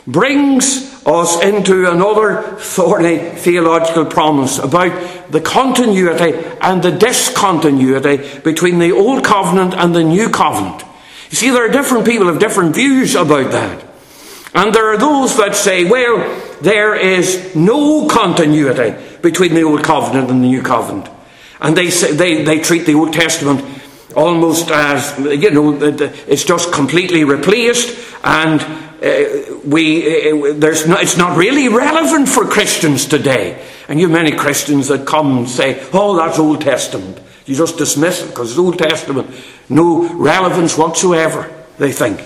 brings 0.06 0.94
us 1.06 1.42
into 1.42 1.90
another 1.90 2.58
thorny 2.58 3.18
theological 3.18 4.06
promise 4.06 4.60
about 4.60 5.32
the 5.32 5.42
continuity 5.42 6.34
and 6.62 6.84
the 6.84 6.92
discontinuity 6.92 8.40
between 8.40 8.80
the 8.80 8.92
Old 8.92 9.24
Covenant 9.24 9.74
and 9.74 9.96
the 9.96 10.04
New 10.04 10.30
Covenant. 10.30 10.84
You 11.30 11.38
see, 11.38 11.50
there 11.50 11.66
are 11.68 11.72
different 11.72 12.06
people 12.06 12.28
have 12.28 12.40
different 12.40 12.76
views 12.76 13.16
about 13.16 13.52
that. 13.52 13.86
And 14.54 14.74
there 14.74 14.94
are 14.94 14.98
those 14.98 15.36
that 15.38 15.56
say, 15.56 15.90
well, 15.90 16.18
there 16.62 16.96
is 16.96 17.56
no 17.56 18.08
continuity 18.08 18.96
between 19.22 19.56
the 19.56 19.64
Old 19.64 19.84
Covenant 19.84 20.30
and 20.30 20.44
the 20.44 20.48
New 20.48 20.62
Covenant. 20.62 21.10
And 21.64 21.76
they, 21.76 21.90
say, 21.90 22.14
they, 22.14 22.44
they 22.44 22.60
treat 22.60 22.86
the 22.86 22.94
Old 22.94 23.14
Testament 23.14 23.66
almost 24.16 24.70
as, 24.70 25.18
you 25.18 25.50
know, 25.50 25.80
it's 25.82 26.44
just 26.44 26.72
completely 26.72 27.24
replaced 27.24 27.98
and 28.24 28.62
uh, 29.04 29.60
we, 29.66 30.32
uh, 30.32 30.54
there's 30.54 30.88
no, 30.88 30.96
it's 30.98 31.18
not 31.18 31.38
really 31.38 31.68
relevant 31.68 32.30
for 32.30 32.46
Christians 32.46 33.06
today. 33.06 33.62
And 33.90 34.00
you 34.00 34.08
many 34.08 34.32
Christians 34.32 34.88
that 34.88 35.06
come 35.06 35.40
and 35.40 35.50
say, 35.50 35.86
oh, 35.92 36.16
that's 36.16 36.40
Old 36.40 36.62
Testament. 36.62 37.20
You 37.46 37.56
just 37.56 37.78
dismiss 37.78 38.24
it 38.24 38.30
because 38.30 38.52
it's 38.52 38.60
Old 38.60 38.80
Testament. 38.80 39.30
No 39.68 40.08
relevance 40.14 40.78
whatsoever, 40.78 41.54
they 41.78 41.92
think. 41.92 42.22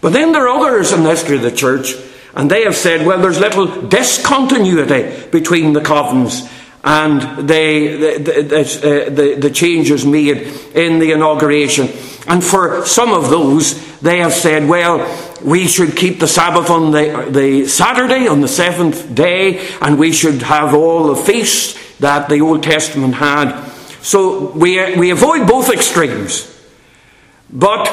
But 0.00 0.14
then 0.14 0.32
there 0.32 0.48
are 0.48 0.60
others 0.60 0.92
in 0.92 1.02
the 1.02 1.10
history 1.10 1.36
of 1.36 1.42
the 1.42 1.50
church, 1.50 1.94
and 2.34 2.50
they 2.50 2.64
have 2.64 2.76
said, 2.76 3.06
well, 3.06 3.20
there's 3.20 3.40
little 3.40 3.66
discontinuity 3.82 5.28
between 5.28 5.74
the 5.74 5.82
covenants 5.82 6.48
and 6.86 7.48
they, 7.48 7.96
the, 7.96 8.42
the, 8.42 8.60
uh, 8.60 9.10
the, 9.10 9.34
the 9.34 9.50
changes 9.50 10.06
made 10.06 10.36
in 10.72 11.00
the 11.00 11.10
inauguration. 11.10 11.88
And 12.28 12.42
for 12.42 12.86
some 12.86 13.12
of 13.12 13.28
those, 13.28 13.98
they 13.98 14.18
have 14.18 14.32
said, 14.32 14.68
well, 14.68 14.98
we 15.44 15.66
should 15.66 15.96
keep 15.96 16.20
the 16.20 16.28
Sabbath 16.28 16.70
on 16.70 16.92
the, 16.92 17.26
the 17.28 17.66
Saturday, 17.66 18.28
on 18.28 18.40
the 18.40 18.46
seventh 18.46 19.12
day, 19.12 19.66
and 19.80 19.98
we 19.98 20.12
should 20.12 20.42
have 20.42 20.74
all 20.74 21.08
the 21.08 21.16
feasts 21.16 21.76
that 21.98 22.28
the 22.28 22.40
Old 22.40 22.62
Testament 22.62 23.14
had. 23.14 23.68
So 24.00 24.52
we, 24.52 24.96
we 24.96 25.10
avoid 25.10 25.48
both 25.48 25.70
extremes. 25.70 26.52
But 27.50 27.88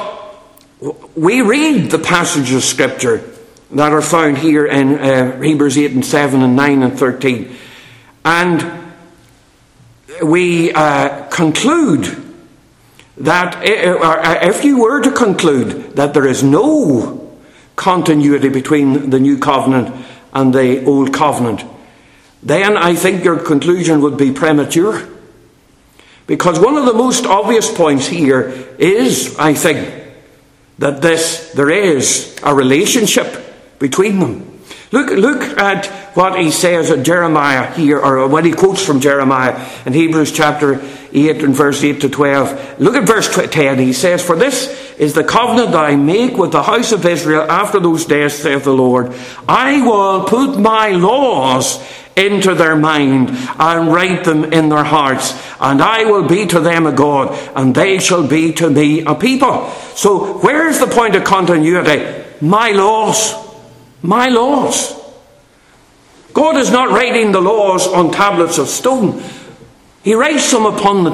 we 1.16 1.42
read 1.42 1.90
the 1.90 1.98
passages 1.98 2.58
of 2.58 2.64
Scripture 2.64 3.28
that 3.72 3.92
are 3.92 4.04
found 4.04 4.38
here 4.38 4.68
in 4.68 5.00
uh, 5.00 5.42
Hebrews 5.42 5.80
8 5.80 5.92
and 5.94 6.06
7 6.06 6.44
and 6.44 6.56
9 6.56 6.84
and 6.84 7.00
13. 7.00 7.56
And 8.24 8.83
we 10.22 10.72
uh, 10.74 11.28
conclude 11.28 12.22
that 13.18 13.56
uh, 13.56 14.40
if 14.42 14.64
you 14.64 14.82
were 14.82 15.02
to 15.02 15.12
conclude 15.12 15.96
that 15.96 16.14
there 16.14 16.28
is 16.28 16.44
no 16.44 17.38
continuity 17.76 18.50
between 18.50 19.10
the 19.10 19.20
new 19.20 19.38
covenant 19.38 19.94
and 20.34 20.54
the 20.54 20.84
old 20.86 21.14
covenant, 21.14 21.64
then 22.42 22.76
I 22.76 22.96
think 22.96 23.24
your 23.24 23.40
conclusion 23.40 24.02
would 24.02 24.18
be 24.18 24.32
premature. 24.32 25.08
Because 26.26 26.60
one 26.60 26.78
of 26.78 26.86
the 26.86 26.94
most 26.94 27.26
obvious 27.26 27.72
points 27.72 28.08
here 28.08 28.50
is, 28.78 29.36
I 29.38 29.54
think, 29.54 30.04
that 30.80 31.02
this 31.02 31.52
there 31.54 31.70
is 31.70 32.36
a 32.44 32.56
relationship 32.56 33.80
between 33.80 34.20
them. 34.20 34.60
Look, 34.94 35.10
look 35.10 35.42
at 35.58 35.88
what 36.16 36.40
he 36.40 36.52
says 36.52 36.92
at 36.92 37.04
Jeremiah 37.04 37.74
here, 37.74 38.00
or 38.00 38.28
what 38.28 38.46
he 38.46 38.52
quotes 38.52 38.86
from 38.86 39.00
Jeremiah 39.00 39.68
in 39.88 39.94
Hebrews 39.94 40.32
chapter 40.32 40.80
8 41.12 41.44
and 41.44 41.56
verse 41.56 41.84
8 41.84 42.02
to 42.02 42.10
12. 42.10 42.80
Look 42.80 42.94
at 42.94 43.08
verse 43.08 43.28
10. 43.28 43.80
He 43.80 43.92
says, 43.92 44.24
For 44.24 44.36
this 44.36 44.94
is 45.00 45.16
the 45.16 45.24
covenant 45.24 45.72
that 45.72 45.84
I 45.84 45.96
make 45.96 46.38
with 46.38 46.52
the 46.52 46.62
house 46.62 46.92
of 46.92 47.08
Israel 47.08 47.50
after 47.50 47.80
those 47.80 48.06
days, 48.06 48.36
saith 48.36 48.66
the 48.66 48.74
Lord. 48.76 49.16
I 49.50 49.82
will 49.82 50.26
put 50.26 50.60
my 50.60 50.90
laws 50.90 51.84
into 52.16 52.54
their 52.54 52.76
mind 52.76 53.32
and 53.32 53.92
write 53.92 54.26
them 54.26 54.54
in 54.54 54.70
their 54.70 54.84
hearts. 54.84 55.34
And 55.60 55.82
I 55.82 56.06
will 56.06 56.28
be 56.28 56.46
to 56.46 56.60
them 56.60 56.86
a 56.86 56.92
God, 56.92 57.36
and 57.56 57.74
they 57.74 57.98
shall 57.98 58.28
be 58.28 58.54
to 58.54 58.70
me 58.70 59.02
a 59.06 59.16
people. 59.16 59.72
So, 59.96 60.38
where's 60.38 60.78
the 60.78 60.86
point 60.86 61.16
of 61.16 61.24
continuity? 61.24 62.24
My 62.42 62.70
laws. 62.70 63.43
My 64.04 64.28
laws. 64.28 65.02
God 66.34 66.58
is 66.58 66.72
not 66.72 66.90
writing 66.90 67.32
the 67.32 67.42
laws 67.42 67.88
on 67.88 68.12
tablets 68.12 68.58
of 68.58 68.68
stone. 68.68 69.24
He 70.04 70.14
writes 70.14 70.52
them 70.52 70.66
upon 70.66 71.06
the, 71.06 71.12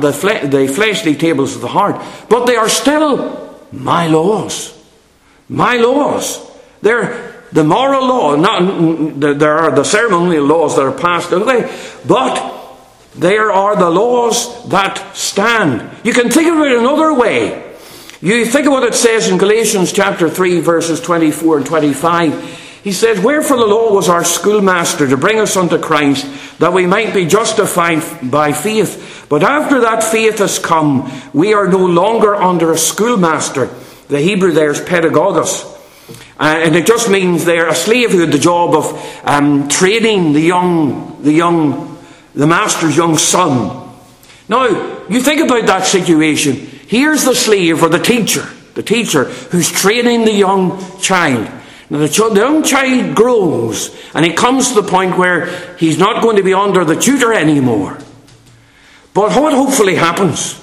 the, 0.00 0.12
fle- 0.12 0.48
the 0.48 0.66
fleshly 0.66 1.14
tables 1.14 1.54
of 1.54 1.60
the 1.60 1.68
heart, 1.68 2.02
but 2.28 2.46
they 2.46 2.56
are 2.56 2.68
still 2.68 3.60
my 3.70 4.06
laws. 4.06 4.76
My 5.48 5.76
laws. 5.76 6.50
They're 6.80 7.44
the 7.52 7.64
moral 7.64 8.06
law. 8.06 8.36
Not, 8.36 9.20
there 9.38 9.58
are 9.58 9.74
the 9.74 9.84
ceremonial 9.84 10.46
laws 10.46 10.76
that 10.76 10.82
are 10.82 10.98
passed 10.98 11.32
away, 11.32 11.70
but 12.06 12.68
there 13.16 13.50
are 13.50 13.76
the 13.76 13.90
laws 13.90 14.68
that 14.70 15.14
stand. 15.14 15.90
You 16.04 16.14
can 16.14 16.30
think 16.30 16.48
of 16.48 16.58
it 16.60 16.78
another 16.78 17.12
way. 17.12 17.69
You 18.22 18.44
think 18.44 18.66
of 18.66 18.72
what 18.72 18.82
it 18.82 18.94
says 18.94 19.30
in 19.30 19.38
Galatians 19.38 19.94
chapter 19.94 20.28
3, 20.28 20.60
verses 20.60 21.00
24 21.00 21.56
and 21.58 21.66
25. 21.66 22.82
He 22.84 22.92
says, 22.92 23.18
Wherefore 23.18 23.56
the 23.56 23.64
law 23.64 23.94
was 23.94 24.10
our 24.10 24.24
schoolmaster 24.24 25.08
to 25.08 25.16
bring 25.16 25.40
us 25.40 25.56
unto 25.56 25.78
Christ, 25.78 26.58
that 26.58 26.74
we 26.74 26.84
might 26.84 27.14
be 27.14 27.24
justified 27.24 28.02
by 28.30 28.52
faith. 28.52 29.24
But 29.30 29.42
after 29.42 29.80
that 29.80 30.04
faith 30.04 30.38
has 30.40 30.58
come, 30.58 31.10
we 31.32 31.54
are 31.54 31.66
no 31.66 31.86
longer 31.86 32.34
under 32.34 32.72
a 32.72 32.76
schoolmaster. 32.76 33.70
The 34.08 34.20
Hebrew 34.20 34.52
there 34.52 34.70
is 34.70 34.82
pedagogus. 34.82 35.64
Uh, 36.38 36.44
and 36.44 36.76
it 36.76 36.86
just 36.86 37.08
means 37.08 37.46
they're 37.46 37.68
a 37.68 37.74
slave 37.74 38.10
who 38.10 38.20
had 38.20 38.32
the 38.32 38.38
job 38.38 38.74
of 38.74 39.20
um, 39.24 39.66
training 39.68 40.34
the 40.34 40.40
young, 40.40 41.22
the 41.22 41.32
young, 41.32 41.98
the 42.34 42.46
master's 42.46 42.98
young 42.98 43.16
son. 43.16 43.90
Now, 44.46 45.06
you 45.08 45.22
think 45.22 45.40
about 45.40 45.64
that 45.66 45.86
situation. 45.86 46.69
Here's 46.90 47.24
the 47.24 47.36
slave 47.36 47.84
or 47.84 47.88
the 47.88 48.00
teacher, 48.00 48.48
the 48.74 48.82
teacher 48.82 49.26
who's 49.52 49.70
training 49.70 50.24
the 50.24 50.32
young 50.32 50.76
child. 50.98 51.48
Now, 51.88 51.98
the, 51.98 52.08
ch- 52.08 52.16
the 52.16 52.40
young 52.40 52.64
child 52.64 53.14
grows 53.14 53.96
and 54.12 54.24
he 54.24 54.32
comes 54.32 54.70
to 54.70 54.82
the 54.82 54.88
point 54.88 55.16
where 55.16 55.76
he's 55.76 55.98
not 55.98 56.20
going 56.20 56.38
to 56.38 56.42
be 56.42 56.52
under 56.52 56.84
the 56.84 56.96
tutor 56.96 57.32
anymore. 57.32 57.96
But 59.14 59.30
what 59.40 59.52
hopefully 59.52 59.94
happens 59.94 60.60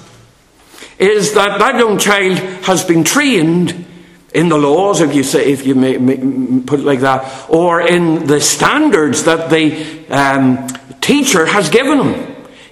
is 0.98 1.32
that 1.32 1.58
that 1.60 1.76
young 1.76 1.96
child 1.96 2.36
has 2.66 2.84
been 2.84 3.04
trained 3.04 3.86
in 4.34 4.50
the 4.50 4.58
laws, 4.58 5.00
if 5.00 5.14
you 5.14 5.22
say, 5.22 5.50
if 5.50 5.66
you 5.66 5.74
may, 5.74 5.96
may 5.96 6.60
put 6.60 6.80
it 6.80 6.84
like 6.84 7.00
that, 7.00 7.48
or 7.48 7.80
in 7.80 8.26
the 8.26 8.42
standards 8.42 9.24
that 9.24 9.48
the 9.48 10.06
um, 10.10 10.68
teacher 11.00 11.46
has 11.46 11.70
given 11.70 12.02
him. 12.02 12.27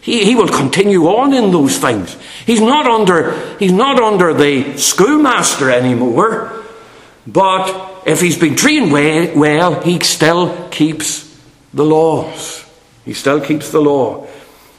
He, 0.07 0.25
he 0.25 0.37
will 0.37 0.47
continue 0.47 1.09
on 1.09 1.35
in 1.35 1.51
those 1.51 1.79
things. 1.79 2.17
He's 2.47 2.61
not 2.61 2.87
under, 2.87 3.57
he's 3.59 3.73
not 3.73 3.99
under 3.99 4.33
the 4.33 4.79
schoolmaster 4.79 5.69
anymore, 5.69 6.65
but 7.27 8.05
if 8.07 8.21
he's 8.21 8.39
been 8.39 8.55
trained 8.55 8.93
well, 8.93 9.81
he 9.81 9.99
still 9.99 10.69
keeps 10.69 11.37
the 11.75 11.85
laws. 11.85 12.65
He 13.05 13.15
still 13.15 13.41
keeps 13.41 13.73
the 13.73 13.81
law. 13.81 14.29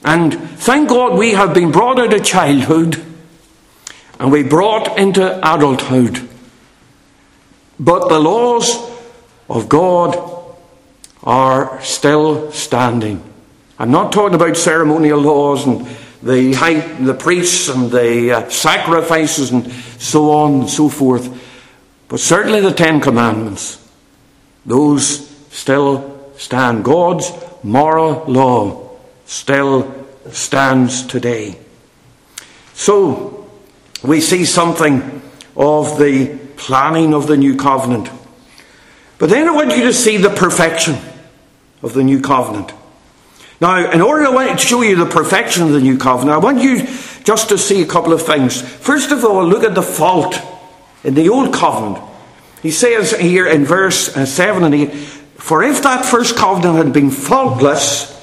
And 0.05 0.33
thank 0.33 0.87
God 0.87 1.17
we 1.17 1.33
have 1.33 1.53
been 1.53 1.73
brought 1.73 1.99
out 1.99 2.13
of 2.13 2.23
childhood 2.23 3.03
and 4.21 4.31
we 4.31 4.43
brought 4.43 4.97
into 4.97 5.39
adulthood. 5.39 6.25
But 7.77 8.07
the 8.07 8.19
laws 8.19 8.77
of 9.49 9.67
God 9.67 10.55
are 11.21 11.81
still 11.83 12.49
standing. 12.53 13.21
I'm 13.79 13.91
not 13.91 14.11
talking 14.11 14.35
about 14.35 14.57
ceremonial 14.57 15.19
laws 15.19 15.65
and 15.67 15.87
the, 16.23 16.53
high, 16.53 16.79
the 16.97 17.13
priests 17.13 17.69
and 17.69 17.91
the 17.91 18.31
uh, 18.31 18.49
sacrifices 18.49 19.51
and 19.51 19.71
so 19.99 20.31
on 20.31 20.61
and 20.61 20.69
so 20.69 20.89
forth. 20.89 21.43
But 22.07 22.19
certainly 22.19 22.61
the 22.61 22.73
Ten 22.73 23.01
Commandments, 23.01 23.87
those 24.65 25.29
still 25.51 26.31
stand. 26.37 26.83
God's 26.83 27.31
moral 27.63 28.25
law 28.25 28.89
still 29.25 29.93
stands 30.31 31.05
today. 31.05 31.59
So, 32.73 33.49
we 34.03 34.21
see 34.21 34.45
something 34.45 35.21
of 35.55 35.97
the 35.97 36.37
planning 36.55 37.13
of 37.13 37.27
the 37.27 37.37
new 37.37 37.55
covenant. 37.55 38.09
But 39.17 39.29
then 39.29 39.47
I 39.47 39.51
want 39.51 39.75
you 39.75 39.83
to 39.85 39.93
see 39.93 40.17
the 40.17 40.29
perfection 40.29 40.97
of 41.81 41.93
the 41.93 42.03
new 42.03 42.21
covenant. 42.21 42.71
Now, 43.59 43.91
in 43.91 44.01
order 44.01 44.25
to 44.25 44.57
show 44.57 44.81
you 44.81 44.95
the 44.95 45.05
perfection 45.05 45.63
of 45.63 45.71
the 45.71 45.81
new 45.81 45.97
covenant, 45.97 46.35
I 46.35 46.37
want 46.37 46.61
you 46.61 46.85
just 47.23 47.49
to 47.49 47.57
see 47.57 47.81
a 47.81 47.87
couple 47.87 48.13
of 48.13 48.21
things. 48.21 48.61
First 48.61 49.11
of 49.11 49.25
all, 49.25 49.45
look 49.45 49.63
at 49.63 49.73
the 49.73 49.81
fault 49.81 50.39
in 51.03 51.15
the 51.15 51.29
Old 51.29 51.53
Covenant. 51.53 52.03
He 52.61 52.71
says 52.71 53.11
here 53.11 53.47
in 53.47 53.65
verse 53.65 54.15
uh, 54.15 54.25
7 54.25 54.63
and 54.63 54.75
8 54.75 54.93
For 54.93 55.63
if 55.63 55.83
that 55.83 56.05
first 56.05 56.35
covenant 56.35 56.77
had 56.77 56.93
been 56.93 57.09
faultless, 57.11 58.16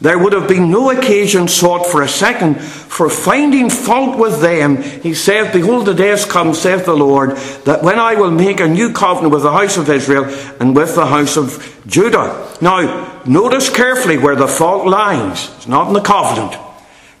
there 0.00 0.18
would 0.18 0.32
have 0.32 0.46
been 0.46 0.70
no 0.70 0.90
occasion 0.90 1.48
sought 1.48 1.86
for 1.86 2.02
a 2.02 2.08
second, 2.08 2.60
for 2.60 3.10
finding 3.10 3.68
fault 3.68 4.16
with 4.16 4.40
them, 4.40 4.80
he 4.80 5.12
saith, 5.12 5.52
Behold, 5.52 5.86
the 5.86 5.94
days 5.94 6.24
come, 6.24 6.54
saith 6.54 6.84
the 6.84 6.94
Lord, 6.94 7.36
that 7.64 7.82
when 7.82 7.98
I 7.98 8.14
will 8.14 8.30
make 8.30 8.60
a 8.60 8.68
new 8.68 8.92
covenant 8.92 9.32
with 9.32 9.42
the 9.42 9.50
house 9.50 9.76
of 9.76 9.90
Israel 9.90 10.24
and 10.60 10.76
with 10.76 10.94
the 10.94 11.06
house 11.06 11.36
of 11.36 11.82
Judah. 11.86 12.56
Now, 12.60 13.22
notice 13.26 13.74
carefully 13.74 14.18
where 14.18 14.36
the 14.36 14.46
fault 14.46 14.86
lies. 14.86 15.50
It's 15.56 15.66
not 15.66 15.88
in 15.88 15.94
the 15.94 16.00
covenant. 16.00 16.56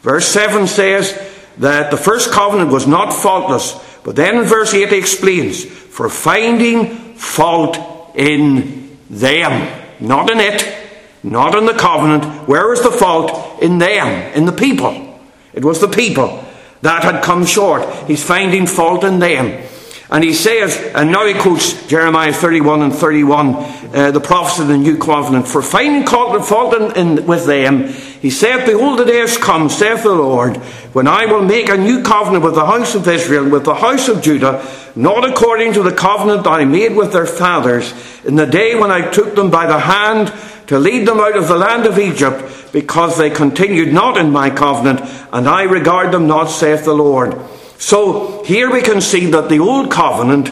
Verse 0.02 0.28
7 0.28 0.68
says 0.68 1.20
that 1.58 1.90
the 1.90 1.96
first 1.96 2.30
covenant 2.30 2.70
was 2.70 2.86
not 2.86 3.12
faultless, 3.12 3.74
but 4.04 4.14
then 4.14 4.36
in 4.36 4.44
verse 4.44 4.72
8 4.72 4.90
he 4.90 4.98
explains, 4.98 5.64
For 5.64 6.08
finding 6.08 7.14
fault 7.14 7.76
in 8.14 8.96
them, 9.10 9.84
not 9.98 10.30
in 10.30 10.38
it 10.38 10.77
not 11.22 11.56
in 11.56 11.66
the 11.66 11.74
covenant. 11.74 12.48
Where 12.48 12.72
is 12.72 12.82
the 12.82 12.90
fault? 12.90 13.62
In 13.62 13.78
them, 13.78 14.32
in 14.34 14.44
the 14.44 14.52
people. 14.52 15.18
It 15.52 15.64
was 15.64 15.80
the 15.80 15.88
people 15.88 16.44
that 16.82 17.02
had 17.02 17.22
come 17.22 17.44
short. 17.44 17.92
He's 18.06 18.24
finding 18.24 18.66
fault 18.66 19.04
in 19.04 19.18
them. 19.18 19.66
And 20.10 20.24
he 20.24 20.32
says, 20.32 20.74
and 20.94 21.12
now 21.12 21.26
he 21.26 21.34
quotes 21.34 21.86
Jeremiah 21.86 22.32
31 22.32 22.80
and 22.80 22.94
31, 22.94 23.54
uh, 23.94 24.10
the 24.10 24.20
prophets 24.20 24.58
of 24.58 24.68
the 24.68 24.78
new 24.78 24.96
covenant, 24.96 25.46
for 25.46 25.60
finding 25.60 26.06
fault 26.06 26.74
in, 26.74 27.18
in, 27.18 27.26
with 27.26 27.44
them, 27.44 27.88
he 27.88 28.30
saith, 28.30 28.64
Behold, 28.64 28.98
the 28.98 29.04
days 29.04 29.36
come, 29.36 29.68
saith 29.68 30.04
the 30.04 30.14
Lord, 30.14 30.56
when 30.94 31.06
I 31.06 31.26
will 31.26 31.44
make 31.44 31.68
a 31.68 31.76
new 31.76 32.02
covenant 32.02 32.42
with 32.42 32.54
the 32.54 32.64
house 32.64 32.94
of 32.94 33.06
Israel, 33.06 33.50
with 33.50 33.64
the 33.64 33.74
house 33.74 34.08
of 34.08 34.22
Judah, 34.22 34.64
not 34.98 35.24
according 35.24 35.74
to 35.74 35.82
the 35.84 35.94
covenant 35.94 36.42
that 36.42 36.50
I 36.50 36.64
made 36.64 36.96
with 36.96 37.12
their 37.12 37.24
fathers, 37.24 37.94
in 38.24 38.34
the 38.34 38.46
day 38.46 38.74
when 38.74 38.90
I 38.90 39.08
took 39.08 39.36
them 39.36 39.48
by 39.48 39.66
the 39.66 39.78
hand 39.78 40.32
to 40.66 40.78
lead 40.78 41.06
them 41.06 41.20
out 41.20 41.36
of 41.36 41.46
the 41.46 41.56
land 41.56 41.86
of 41.86 42.00
Egypt, 42.00 42.72
because 42.72 43.16
they 43.16 43.30
continued 43.30 43.92
not 43.92 44.18
in 44.18 44.32
my 44.32 44.50
covenant, 44.50 45.00
and 45.32 45.48
I 45.48 45.62
regard 45.62 46.12
them 46.12 46.26
not, 46.26 46.46
saith 46.46 46.84
the 46.84 46.92
Lord. 46.92 47.38
So 47.78 48.42
here 48.42 48.72
we 48.72 48.82
can 48.82 49.00
see 49.00 49.26
that 49.30 49.48
the 49.48 49.60
old 49.60 49.92
covenant 49.92 50.50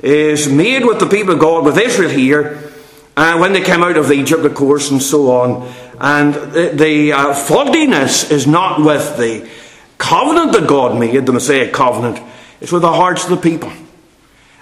is 0.00 0.48
made 0.48 0.84
with 0.84 1.00
the 1.00 1.08
people 1.08 1.34
of 1.34 1.40
God, 1.40 1.64
with 1.64 1.76
Israel 1.76 2.10
here, 2.10 2.72
uh, 3.16 3.36
when 3.38 3.52
they 3.52 3.62
came 3.62 3.82
out 3.82 3.96
of 3.96 4.12
Egypt, 4.12 4.44
of 4.44 4.54
course, 4.54 4.92
and 4.92 5.02
so 5.02 5.32
on. 5.32 5.74
And 5.98 6.34
the, 6.34 6.70
the 6.72 7.12
uh, 7.12 7.34
faultiness 7.34 8.30
is 8.30 8.46
not 8.46 8.84
with 8.84 9.16
the 9.16 9.50
covenant 9.98 10.52
that 10.52 10.68
God 10.68 10.98
made, 10.98 11.26
the 11.26 11.32
Mosaic 11.32 11.72
covenant, 11.72 12.20
it's 12.64 12.72
with 12.72 12.80
the 12.80 12.94
hearts 12.94 13.24
of 13.24 13.28
the 13.28 13.36
people. 13.36 13.70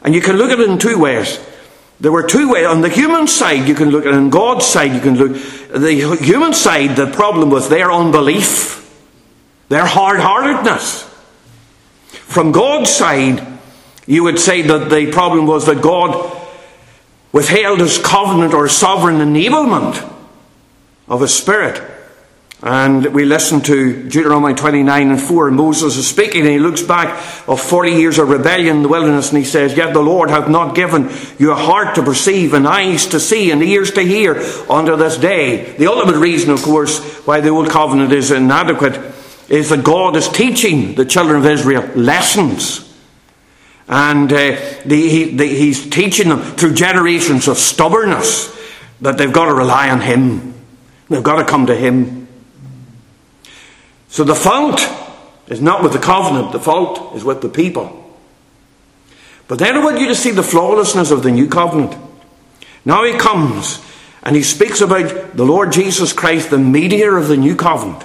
And 0.02 0.12
you 0.12 0.20
can 0.20 0.36
look 0.36 0.50
at 0.50 0.58
it 0.58 0.68
in 0.68 0.76
two 0.76 0.98
ways. 0.98 1.38
There 2.00 2.10
were 2.10 2.26
two 2.26 2.50
ways. 2.50 2.66
On 2.66 2.80
the 2.80 2.88
human 2.88 3.28
side, 3.28 3.68
you 3.68 3.76
can 3.76 3.90
look 3.90 4.04
at 4.04 4.12
it. 4.12 4.16
On 4.16 4.28
God's 4.28 4.66
side, 4.66 4.92
you 4.92 5.00
can 5.00 5.14
look. 5.14 5.40
The 5.70 6.18
human 6.20 6.52
side, 6.52 6.96
the 6.96 7.06
problem 7.06 7.48
was 7.50 7.68
their 7.68 7.92
unbelief, 7.92 8.92
their 9.68 9.86
hard 9.86 10.18
heartedness. 10.18 11.04
From 12.08 12.50
God's 12.50 12.90
side, 12.90 13.46
you 14.04 14.24
would 14.24 14.40
say 14.40 14.62
that 14.62 14.90
the 14.90 15.12
problem 15.12 15.46
was 15.46 15.66
that 15.66 15.80
God 15.80 16.36
withheld 17.30 17.78
his 17.78 17.98
covenant 17.98 18.52
or 18.52 18.68
sovereign 18.68 19.18
enablement 19.18 20.12
of 21.06 21.20
his 21.20 21.32
spirit 21.32 21.80
and 22.62 23.12
we 23.12 23.24
listen 23.24 23.60
to 23.62 24.08
Deuteronomy 24.08 24.54
29 24.54 25.10
and 25.10 25.20
4, 25.20 25.48
and 25.48 25.56
Moses 25.56 25.96
is 25.96 26.06
speaking, 26.06 26.42
and 26.42 26.50
he 26.50 26.60
looks 26.60 26.80
back 26.80 27.18
of 27.48 27.60
40 27.60 27.90
years 27.90 28.18
of 28.20 28.28
rebellion 28.28 28.76
in 28.76 28.82
the 28.82 28.88
wilderness, 28.88 29.30
and 29.30 29.38
he 29.38 29.44
says, 29.44 29.76
Yet 29.76 29.92
the 29.92 30.00
Lord 30.00 30.30
hath 30.30 30.48
not 30.48 30.76
given 30.76 31.10
you 31.40 31.50
a 31.50 31.56
heart 31.56 31.96
to 31.96 32.04
perceive, 32.04 32.54
and 32.54 32.68
eyes 32.68 33.06
to 33.06 33.18
see, 33.18 33.50
and 33.50 33.64
ears 33.64 33.90
to 33.92 34.02
hear 34.02 34.36
unto 34.70 34.94
this 34.96 35.16
day. 35.16 35.72
The 35.76 35.88
ultimate 35.88 36.20
reason, 36.20 36.50
of 36.50 36.62
course, 36.62 37.00
why 37.26 37.40
the 37.40 37.48
Old 37.48 37.68
Covenant 37.68 38.12
is 38.12 38.30
inadequate 38.30 39.12
is 39.48 39.70
that 39.70 39.82
God 39.82 40.14
is 40.14 40.28
teaching 40.28 40.94
the 40.94 41.04
children 41.04 41.38
of 41.38 41.46
Israel 41.46 41.82
lessons. 41.96 42.88
And 43.88 44.32
uh, 44.32 44.56
the, 44.86 45.08
he, 45.08 45.36
the, 45.36 45.46
he's 45.46 45.90
teaching 45.90 46.28
them 46.28 46.40
through 46.40 46.74
generations 46.74 47.48
of 47.48 47.58
stubbornness 47.58 48.56
that 49.00 49.18
they've 49.18 49.32
got 49.32 49.46
to 49.46 49.54
rely 49.54 49.90
on 49.90 50.00
Him. 50.00 50.54
They've 51.08 51.22
got 51.22 51.36
to 51.36 51.44
come 51.44 51.66
to 51.66 51.74
Him. 51.74 52.21
So 54.12 54.24
the 54.24 54.34
fault 54.34 54.86
is 55.46 55.62
not 55.62 55.82
with 55.82 55.94
the 55.94 55.98
covenant, 55.98 56.52
the 56.52 56.60
fault 56.60 57.16
is 57.16 57.24
with 57.24 57.40
the 57.40 57.48
people. 57.48 58.14
But 59.48 59.58
then 59.58 59.74
I 59.74 59.82
want 59.82 60.00
you 60.00 60.08
to 60.08 60.14
see 60.14 60.30
the 60.32 60.42
flawlessness 60.42 61.10
of 61.10 61.22
the 61.22 61.30
new 61.30 61.48
covenant. 61.48 61.96
Now 62.84 63.04
he 63.04 63.16
comes 63.16 63.82
and 64.22 64.36
he 64.36 64.42
speaks 64.42 64.82
about 64.82 65.34
the 65.34 65.46
Lord 65.46 65.72
Jesus 65.72 66.12
Christ, 66.12 66.50
the 66.50 66.58
mediator 66.58 67.16
of 67.16 67.28
the 67.28 67.38
new 67.38 67.56
covenant. 67.56 68.04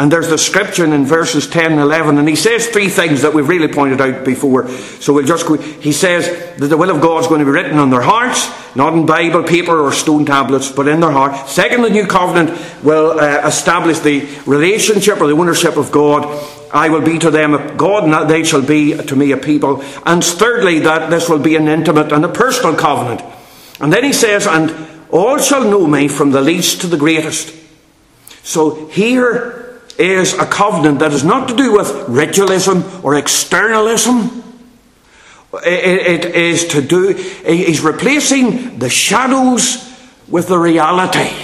And 0.00 0.10
there's 0.10 0.30
the 0.30 0.38
scripture 0.38 0.86
in 0.86 1.04
verses 1.04 1.46
10 1.46 1.72
and 1.72 1.80
11, 1.82 2.16
and 2.16 2.26
he 2.26 2.34
says 2.34 2.66
three 2.68 2.88
things 2.88 3.20
that 3.20 3.34
we've 3.34 3.46
really 3.46 3.68
pointed 3.68 4.00
out 4.00 4.24
before. 4.24 4.66
So 4.66 5.12
we'll 5.12 5.26
just 5.26 5.46
go. 5.46 5.58
He 5.58 5.92
says 5.92 6.56
that 6.58 6.68
the 6.68 6.78
will 6.78 6.88
of 6.88 7.02
God 7.02 7.20
is 7.20 7.26
going 7.26 7.40
to 7.40 7.44
be 7.44 7.50
written 7.50 7.76
on 7.76 7.90
their 7.90 8.00
hearts, 8.00 8.48
not 8.74 8.94
in 8.94 9.04
Bible 9.04 9.42
paper 9.42 9.78
or 9.78 9.92
stone 9.92 10.24
tablets, 10.24 10.72
but 10.72 10.88
in 10.88 11.00
their 11.00 11.10
heart. 11.10 11.50
Second, 11.50 11.82
the 11.82 11.90
new 11.90 12.06
covenant 12.06 12.58
will 12.82 13.20
uh, 13.20 13.46
establish 13.46 13.98
the 13.98 14.26
relationship 14.46 15.20
or 15.20 15.26
the 15.26 15.34
ownership 15.34 15.76
of 15.76 15.92
God. 15.92 16.24
I 16.72 16.88
will 16.88 17.02
be 17.02 17.18
to 17.18 17.30
them 17.30 17.52
a 17.52 17.74
God, 17.74 18.04
and 18.04 18.30
they 18.30 18.42
shall 18.42 18.62
be 18.62 18.96
to 18.96 19.14
me 19.14 19.32
a 19.32 19.36
people. 19.36 19.82
And 20.06 20.24
thirdly, 20.24 20.78
that 20.78 21.10
this 21.10 21.28
will 21.28 21.40
be 21.40 21.56
an 21.56 21.68
intimate 21.68 22.10
and 22.10 22.24
a 22.24 22.28
personal 22.30 22.74
covenant. 22.74 23.20
And 23.80 23.92
then 23.92 24.04
he 24.04 24.14
says, 24.14 24.46
and 24.46 24.74
all 25.10 25.36
shall 25.36 25.64
know 25.64 25.86
me 25.86 26.08
from 26.08 26.30
the 26.30 26.40
least 26.40 26.80
to 26.80 26.86
the 26.86 26.96
greatest. 26.96 27.54
So 28.42 28.86
here 28.86 29.59
is 30.00 30.32
a 30.34 30.46
covenant 30.46 31.00
that 31.00 31.12
is 31.12 31.24
not 31.24 31.48
to 31.48 31.56
do 31.56 31.72
with 31.76 32.08
ritualism 32.08 32.84
or 33.02 33.14
externalism. 33.16 34.42
It 35.64 36.24
is 36.24 36.68
to 36.68 36.80
do, 36.80 37.12
he's 37.12 37.80
replacing 37.80 38.78
the 38.78 38.88
shadows 38.88 39.86
with 40.28 40.48
the 40.48 40.58
reality. 40.58 41.34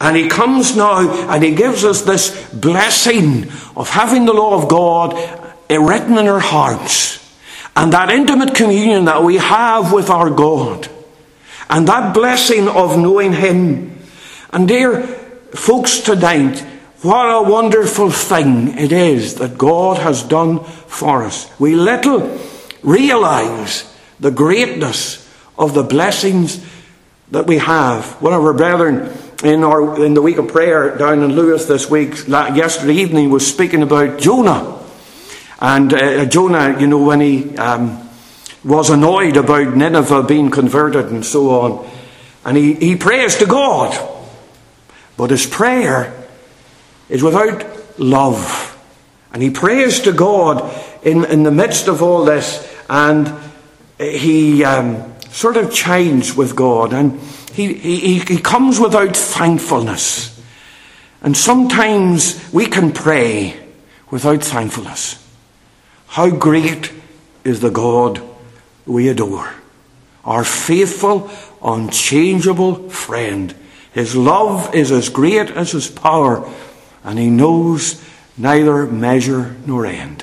And 0.00 0.16
he 0.16 0.28
comes 0.28 0.76
now 0.76 1.08
and 1.30 1.42
he 1.42 1.54
gives 1.54 1.84
us 1.84 2.02
this 2.02 2.52
blessing 2.52 3.44
of 3.76 3.88
having 3.88 4.26
the 4.26 4.32
law 4.32 4.60
of 4.62 4.68
God 4.68 5.14
written 5.70 6.18
in 6.18 6.26
our 6.26 6.40
hearts. 6.40 7.16
And 7.74 7.92
that 7.92 8.10
intimate 8.10 8.54
communion 8.54 9.04
that 9.04 9.22
we 9.22 9.36
have 9.36 9.92
with 9.92 10.10
our 10.10 10.30
God. 10.30 10.88
And 11.68 11.86
that 11.88 12.14
blessing 12.14 12.68
of 12.68 12.98
knowing 12.98 13.32
Him. 13.32 13.98
And 14.50 14.66
dear, 14.66 15.02
Folks, 15.56 16.00
tonight, 16.00 16.60
what 17.00 17.24
a 17.24 17.42
wonderful 17.50 18.10
thing 18.10 18.76
it 18.76 18.92
is 18.92 19.36
that 19.36 19.56
God 19.56 19.98
has 19.98 20.22
done 20.22 20.62
for 20.62 21.24
us. 21.24 21.50
We 21.58 21.74
little 21.74 22.38
realize 22.82 23.92
the 24.20 24.30
greatness 24.30 25.28
of 25.58 25.72
the 25.72 25.82
blessings 25.82 26.64
that 27.30 27.46
we 27.46 27.58
have. 27.58 28.20
One 28.22 28.34
of 28.34 28.42
our 28.42 28.52
brethren 28.52 29.10
in, 29.42 29.64
our, 29.64 30.04
in 30.04 30.14
the 30.14 30.22
week 30.22 30.36
of 30.36 30.48
prayer 30.48 30.96
down 30.96 31.22
in 31.22 31.34
Lewis 31.34 31.64
this 31.64 31.90
week, 31.90 32.28
yesterday 32.28 32.94
evening, 32.94 33.30
was 33.30 33.46
speaking 33.46 33.82
about 33.82 34.20
Jonah. 34.20 34.78
And 35.58 35.92
uh, 35.92 36.26
Jonah, 36.26 36.78
you 36.78 36.86
know, 36.86 37.02
when 37.02 37.20
he 37.20 37.56
um, 37.56 38.08
was 38.62 38.90
annoyed 38.90 39.38
about 39.38 39.74
Nineveh 39.74 40.24
being 40.24 40.50
converted 40.50 41.06
and 41.06 41.24
so 41.24 41.60
on, 41.60 41.90
and 42.44 42.56
he, 42.56 42.74
he 42.74 42.96
prays 42.96 43.36
to 43.36 43.46
God. 43.46 44.15
But 45.16 45.30
his 45.30 45.46
prayer 45.46 46.12
is 47.08 47.22
without 47.22 47.64
love. 47.98 48.72
And 49.32 49.42
he 49.42 49.50
prays 49.50 50.00
to 50.00 50.12
God 50.12 50.72
in, 51.02 51.24
in 51.24 51.42
the 51.42 51.50
midst 51.50 51.88
of 51.88 52.02
all 52.02 52.24
this, 52.24 52.66
and 52.88 53.32
he 53.98 54.64
um, 54.64 55.14
sort 55.30 55.56
of 55.56 55.72
chides 55.72 56.34
with 56.34 56.56
God, 56.56 56.92
and 56.92 57.20
he, 57.52 57.74
he, 57.74 58.18
he 58.18 58.38
comes 58.38 58.80
without 58.80 59.16
thankfulness. 59.16 60.32
And 61.22 61.36
sometimes 61.36 62.52
we 62.52 62.66
can 62.66 62.92
pray 62.92 63.58
without 64.10 64.42
thankfulness. 64.42 65.22
How 66.08 66.30
great 66.30 66.92
is 67.44 67.60
the 67.60 67.70
God 67.70 68.22
we 68.86 69.08
adore, 69.08 69.52
our 70.24 70.44
faithful, 70.44 71.30
unchangeable 71.62 72.88
friend 72.90 73.54
his 73.96 74.14
love 74.14 74.74
is 74.74 74.92
as 74.92 75.08
great 75.08 75.50
as 75.50 75.72
his 75.72 75.88
power, 75.88 76.46
and 77.02 77.18
he 77.18 77.30
knows 77.30 78.04
neither 78.36 78.84
measure 78.84 79.56
nor 79.64 79.86
end. 79.86 80.22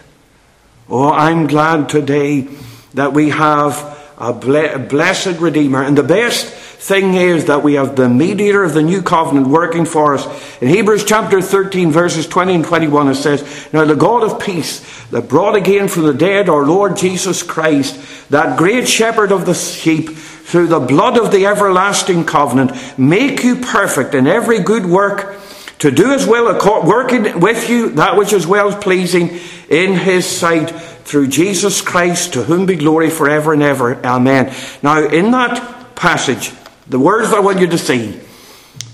Oh, 0.87 1.11
I'm 1.11 1.47
glad 1.47 1.89
today 1.89 2.49
that 2.93 3.13
we 3.13 3.29
have 3.29 3.99
a 4.19 4.31
blessed 4.31 5.39
Redeemer. 5.39 5.81
And 5.81 5.97
the 5.97 6.03
best 6.03 6.45
thing 6.45 7.15
is 7.15 7.45
that 7.45 7.63
we 7.63 7.73
have 7.73 7.95
the 7.95 8.07
mediator 8.07 8.63
of 8.63 8.75
the 8.75 8.83
new 8.83 9.01
covenant 9.01 9.47
working 9.47 9.85
for 9.85 10.13
us. 10.13 10.61
In 10.61 10.67
Hebrews 10.67 11.03
chapter 11.03 11.41
13, 11.41 11.91
verses 11.91 12.27
20 12.27 12.53
and 12.53 12.65
21, 12.65 13.07
it 13.07 13.15
says, 13.15 13.73
Now 13.73 13.85
the 13.85 13.95
God 13.95 14.21
of 14.21 14.39
peace 14.39 14.81
that 15.07 15.29
brought 15.29 15.55
again 15.55 15.87
from 15.87 16.03
the 16.03 16.13
dead 16.13 16.47
our 16.47 16.63
Lord 16.63 16.95
Jesus 16.95 17.41
Christ, 17.41 18.29
that 18.29 18.59
great 18.59 18.87
shepherd 18.87 19.31
of 19.31 19.47
the 19.47 19.55
sheep, 19.55 20.11
through 20.53 20.67
the 20.67 20.79
blood 20.79 21.17
of 21.17 21.31
the 21.31 21.47
everlasting 21.47 22.23
covenant, 22.23 22.71
make 22.95 23.43
you 23.43 23.55
perfect 23.55 24.13
in 24.13 24.27
every 24.27 24.59
good 24.59 24.85
work 24.85 25.41
to 25.79 25.89
do 25.89 26.11
his 26.11 26.27
will, 26.27 26.45
working 26.85 27.39
with 27.39 27.71
you 27.71 27.89
that 27.93 28.15
which 28.17 28.33
is 28.33 28.45
well 28.45 28.71
pleasing 28.79 29.39
in 29.67 29.93
his 29.93 30.27
sight 30.27 30.69
through 30.69 31.25
Jesus 31.25 31.81
Christ, 31.81 32.33
to 32.33 32.43
whom 32.43 32.67
be 32.67 32.75
glory 32.75 33.09
forever 33.09 33.53
and 33.53 33.63
ever. 33.63 33.95
Amen. 34.05 34.53
Now, 34.83 35.03
in 35.07 35.31
that 35.31 35.95
passage, 35.95 36.51
the 36.85 36.99
words 36.99 37.33
I 37.33 37.39
want 37.39 37.59
you 37.59 37.65
to 37.65 37.77
see 37.79 38.21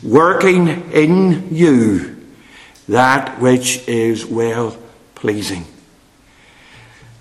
working 0.01 0.93
in 0.93 1.53
you 1.53 2.25
that 2.87 3.41
which 3.41 3.85
is 3.85 4.25
well 4.25 4.77
pleasing. 5.13 5.65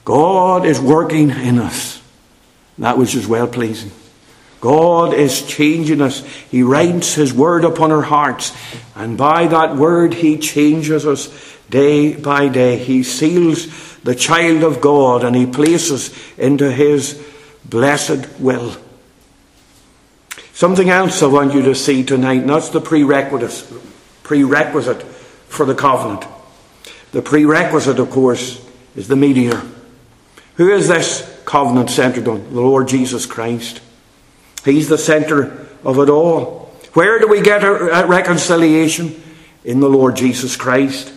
God 0.05 0.65
is 0.65 0.79
working 0.79 1.31
in 1.31 1.59
us 1.59 2.01
that 2.79 2.97
which 2.97 3.17
is 3.17 3.27
well 3.27 3.49
pleasing. 3.49 3.91
God 4.61 5.15
is 5.15 5.47
changing 5.47 6.01
us. 6.01 6.25
He 6.51 6.63
writes 6.63 7.15
His 7.15 7.33
word 7.33 7.65
upon 7.65 7.93
our 7.93 8.03
hearts, 8.03 8.53
and 8.97 9.17
by 9.17 9.47
that 9.47 9.77
word, 9.77 10.15
He 10.15 10.39
changes 10.39 11.07
us 11.07 11.29
day 11.71 12.15
by 12.17 12.49
day. 12.49 12.77
He 12.77 13.03
seals 13.03 13.97
the 13.99 14.15
child 14.15 14.65
of 14.65 14.81
God 14.81 15.25
and 15.25 15.37
He 15.37 15.47
places 15.47 16.13
into 16.37 16.71
His 16.73 17.23
blessed 17.65 18.41
will. 18.41 18.77
Something 20.53 20.91
else 20.91 21.23
I 21.23 21.27
want 21.27 21.55
you 21.55 21.63
to 21.63 21.75
see 21.75 22.03
tonight, 22.03 22.41
and 22.41 22.51
that's 22.51 22.71
the 22.71 22.81
prerequisite, 22.81 23.81
prerequisite 24.25 25.03
for 25.03 25.65
the 25.65 25.75
covenant. 25.75 26.25
The 27.13 27.23
prerequisite, 27.23 27.99
of 28.01 28.11
course, 28.11 28.65
is 28.97 29.07
the 29.07 29.15
mediator. 29.15 29.63
Who 30.57 30.71
is 30.71 30.89
this 30.89 31.41
covenant 31.45 31.91
centered 31.91 32.27
on? 32.27 32.53
The 32.53 32.61
Lord 32.61 32.89
Jesus 32.89 33.25
Christ. 33.25 33.81
He's 34.69 34.89
the 34.89 34.99
centre 34.99 35.67
of 35.85 35.99
it 35.99 36.11
all. 36.11 36.71
Where 36.93 37.19
do 37.19 37.29
we 37.29 37.41
get 37.41 37.63
reconciliation? 37.63 39.23
In 39.65 39.81
the 39.81 39.89
Lord 39.89 40.17
Jesus 40.17 40.57
Christ. 40.57 41.13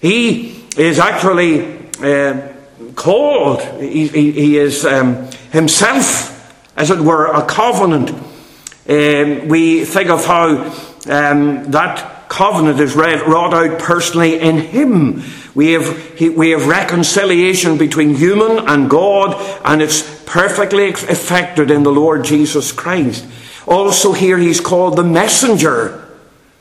He 0.00 0.64
is 0.76 0.98
actually 0.98 1.88
uh, 2.02 2.52
called, 2.94 3.62
he, 3.80 4.08
he, 4.08 4.32
he 4.32 4.58
is 4.58 4.84
um, 4.84 5.28
himself, 5.50 6.34
as 6.76 6.90
it 6.90 6.98
were, 6.98 7.26
a 7.26 7.46
covenant. 7.46 8.10
Um, 8.10 9.48
we 9.48 9.84
think 9.84 10.10
of 10.10 10.24
how 10.24 10.64
um, 11.08 11.70
that 11.70 12.28
covenant 12.28 12.78
is 12.80 12.94
read, 12.94 13.22
wrought 13.22 13.54
out 13.54 13.78
personally 13.78 14.38
in 14.38 14.58
him. 14.58 15.22
We 15.54 15.72
have, 15.72 16.20
we 16.20 16.50
have 16.50 16.66
reconciliation 16.66 17.78
between 17.78 18.14
human 18.14 18.68
and 18.68 18.90
God, 18.90 19.34
and 19.64 19.82
it's 19.82 20.17
perfectly 20.28 20.84
effected 20.84 21.70
in 21.70 21.82
the 21.82 21.90
Lord 21.90 22.22
Jesus 22.22 22.70
Christ. 22.70 23.26
Also, 23.66 24.12
here 24.12 24.36
he's 24.36 24.60
called 24.60 24.96
the 24.96 25.02
messenger 25.02 26.06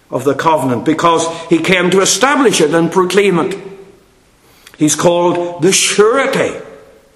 of 0.10 0.24
the 0.24 0.34
covenant 0.34 0.86
because 0.86 1.28
he 1.50 1.60
came 1.60 1.90
to 1.92 2.00
establish 2.00 2.62
it 2.62 2.74
and 2.74 2.90
proclaim 2.90 3.40
it. 3.40 3.60
He's 4.78 4.96
called 4.96 5.62
the 5.62 5.74
surety 5.74 6.64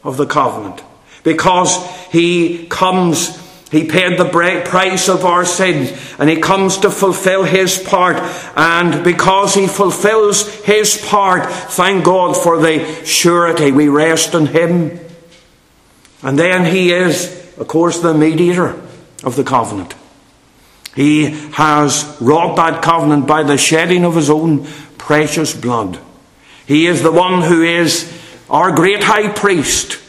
of 0.03 0.17
the 0.17 0.25
covenant 0.25 0.83
because 1.23 1.77
he 2.11 2.67
comes, 2.67 3.39
he 3.71 3.87
paid 3.87 4.19
the 4.19 4.25
price 4.25 5.07
of 5.07 5.23
our 5.23 5.45
sins 5.45 5.93
and 6.19 6.29
he 6.29 6.41
comes 6.41 6.79
to 6.79 6.89
fulfill 6.89 7.43
his 7.45 7.77
part. 7.77 8.17
And 8.57 9.05
because 9.05 9.53
he 9.53 9.67
fulfills 9.67 10.53
his 10.65 10.97
part, 11.05 11.49
thank 11.49 12.03
God 12.03 12.35
for 12.35 12.57
the 12.59 13.05
surety. 13.05 13.71
We 13.71 13.87
rest 13.87 14.33
in 14.33 14.47
him. 14.47 14.99
And 16.23 16.37
then 16.37 16.65
he 16.65 16.91
is, 16.91 17.55
of 17.57 17.67
course, 17.67 17.99
the 17.99 18.13
mediator 18.13 18.79
of 19.23 19.35
the 19.35 19.43
covenant. 19.43 19.95
He 20.95 21.31
has 21.53 22.17
wrought 22.19 22.57
that 22.57 22.81
covenant 22.83 23.27
by 23.27 23.43
the 23.43 23.57
shedding 23.57 24.05
of 24.05 24.15
his 24.15 24.29
own 24.29 24.67
precious 24.97 25.55
blood. 25.55 25.99
He 26.67 26.85
is 26.85 27.01
the 27.01 27.11
one 27.11 27.41
who 27.41 27.63
is 27.63 28.11
our 28.49 28.71
great 28.71 29.03
high 29.03 29.31
priest. 29.31 29.99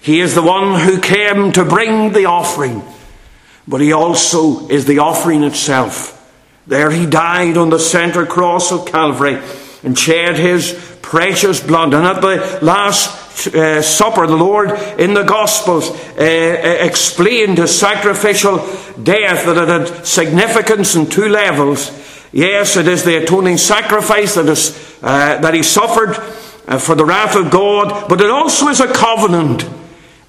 He 0.00 0.20
is 0.20 0.34
the 0.34 0.42
one 0.42 0.80
who 0.80 1.00
came 1.00 1.52
to 1.52 1.64
bring 1.64 2.12
the 2.12 2.26
offering, 2.26 2.82
but 3.66 3.80
he 3.80 3.92
also 3.92 4.68
is 4.68 4.84
the 4.84 4.98
offering 4.98 5.42
itself. 5.42 6.10
There 6.66 6.90
he 6.90 7.06
died 7.06 7.56
on 7.56 7.70
the 7.70 7.78
centre 7.78 8.26
cross 8.26 8.72
of 8.72 8.86
Calvary 8.86 9.42
and 9.82 9.98
shed 9.98 10.36
his 10.36 10.98
precious 11.02 11.62
blood. 11.62 11.92
And 11.92 12.06
at 12.06 12.20
the 12.20 12.58
last 12.62 13.23
uh, 13.54 13.82
Supper, 13.82 14.26
the 14.26 14.36
Lord 14.36 14.70
in 14.98 15.14
the 15.14 15.24
Gospels 15.24 15.90
uh, 15.90 16.16
uh, 16.18 16.84
explained 16.84 17.58
his 17.58 17.78
sacrificial 17.78 18.58
death 19.02 19.46
that 19.46 19.56
it 19.56 19.68
had 19.68 20.06
significance 20.06 20.94
in 20.94 21.08
two 21.08 21.28
levels. 21.28 21.90
Yes, 22.32 22.76
it 22.76 22.88
is 22.88 23.04
the 23.04 23.22
atoning 23.22 23.58
sacrifice 23.58 24.34
that, 24.34 24.46
is, 24.46 24.98
uh, 25.02 25.38
that 25.38 25.54
he 25.54 25.62
suffered 25.62 26.16
uh, 26.66 26.78
for 26.78 26.94
the 26.94 27.04
wrath 27.04 27.36
of 27.36 27.50
God, 27.50 28.08
but 28.08 28.20
it 28.20 28.30
also 28.30 28.68
is 28.68 28.80
a 28.80 28.92
covenant 28.92 29.64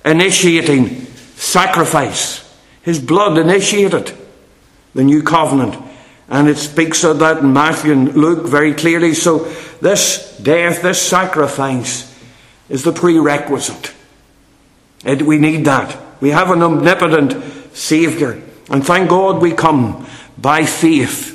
initiating 0.04 1.06
sacrifice. 1.36 2.42
His 2.82 3.00
blood 3.00 3.38
initiated 3.38 4.14
the 4.94 5.04
new 5.04 5.24
covenant. 5.24 5.76
And 6.28 6.48
it 6.48 6.58
speaks 6.58 7.04
of 7.04 7.20
that 7.20 7.38
in 7.38 7.54
Matthew 7.54 7.92
and 7.92 8.16
Luke 8.16 8.48
very 8.48 8.74
clearly. 8.74 9.14
So, 9.14 9.40
this 9.82 10.38
death, 10.38 10.82
this 10.82 11.02
sacrifice, 11.02 12.15
is 12.70 12.84
the 12.84 12.92
prerequisite. 12.92 13.94
And 15.04 15.22
we 15.24 15.38
need 15.38 15.66
that. 15.66 15.98
We 16.22 16.30
have 16.32 16.50
an 16.50 16.64
omnipotent 16.64 17.76
Saviour. 17.76 18.42
And 18.70 18.86
thank 18.86 19.10
God 19.10 19.42
we 19.42 19.54
come 19.54 20.08
by 20.38 20.66
faith 20.66 21.32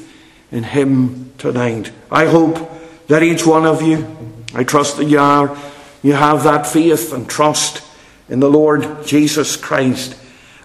in 0.50 0.64
Him 0.64 1.32
tonight. 1.38 1.92
I 2.10 2.26
hope 2.26 2.70
that 3.06 3.22
each 3.22 3.46
one 3.46 3.66
of 3.66 3.82
you, 3.82 4.16
I 4.54 4.64
trust 4.64 4.96
that 4.96 5.04
you 5.04 5.18
are, 5.18 5.56
you 6.02 6.14
have 6.14 6.44
that 6.44 6.66
faith 6.66 7.12
and 7.12 7.28
trust 7.28 7.82
in 8.28 8.40
the 8.40 8.50
Lord 8.50 9.06
Jesus 9.06 9.56
Christ. 9.56 10.16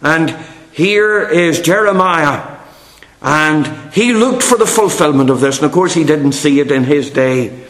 And 0.01 0.36
here 0.72 1.28
is 1.28 1.61
Jeremiah. 1.61 2.57
And 3.22 3.93
he 3.93 4.13
looked 4.13 4.43
for 4.43 4.57
the 4.57 4.68
fulfillment 4.68 5.30
of 5.30 5.39
this. 5.39 5.57
And 5.57 5.66
of 5.66 5.72
course, 5.72 5.93
he 5.93 6.03
didn't 6.03 6.34
see 6.34 6.59
it 6.59 6.72
in 6.72 6.84
his 6.84 7.09
day. 7.09 7.64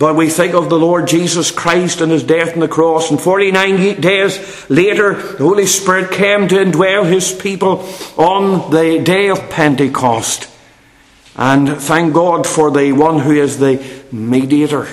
But 0.00 0.16
we 0.16 0.30
think 0.30 0.54
of 0.54 0.70
the 0.70 0.78
Lord 0.78 1.06
Jesus 1.06 1.50
Christ 1.50 2.00
and 2.00 2.10
his 2.10 2.22
death 2.24 2.54
on 2.54 2.60
the 2.60 2.68
cross, 2.68 3.10
and 3.10 3.20
49 3.20 4.00
days 4.00 4.70
later, 4.70 5.12
the 5.12 5.44
Holy 5.44 5.66
Spirit 5.66 6.10
came 6.10 6.48
to 6.48 6.54
indwell 6.54 7.04
his 7.06 7.34
people 7.34 7.86
on 8.16 8.70
the 8.70 8.98
day 9.04 9.28
of 9.28 9.50
Pentecost. 9.50 10.48
And 11.36 11.76
thank 11.76 12.14
God 12.14 12.46
for 12.46 12.70
the 12.70 12.92
one 12.92 13.18
who 13.18 13.32
is 13.32 13.58
the 13.58 13.84
mediator 14.10 14.88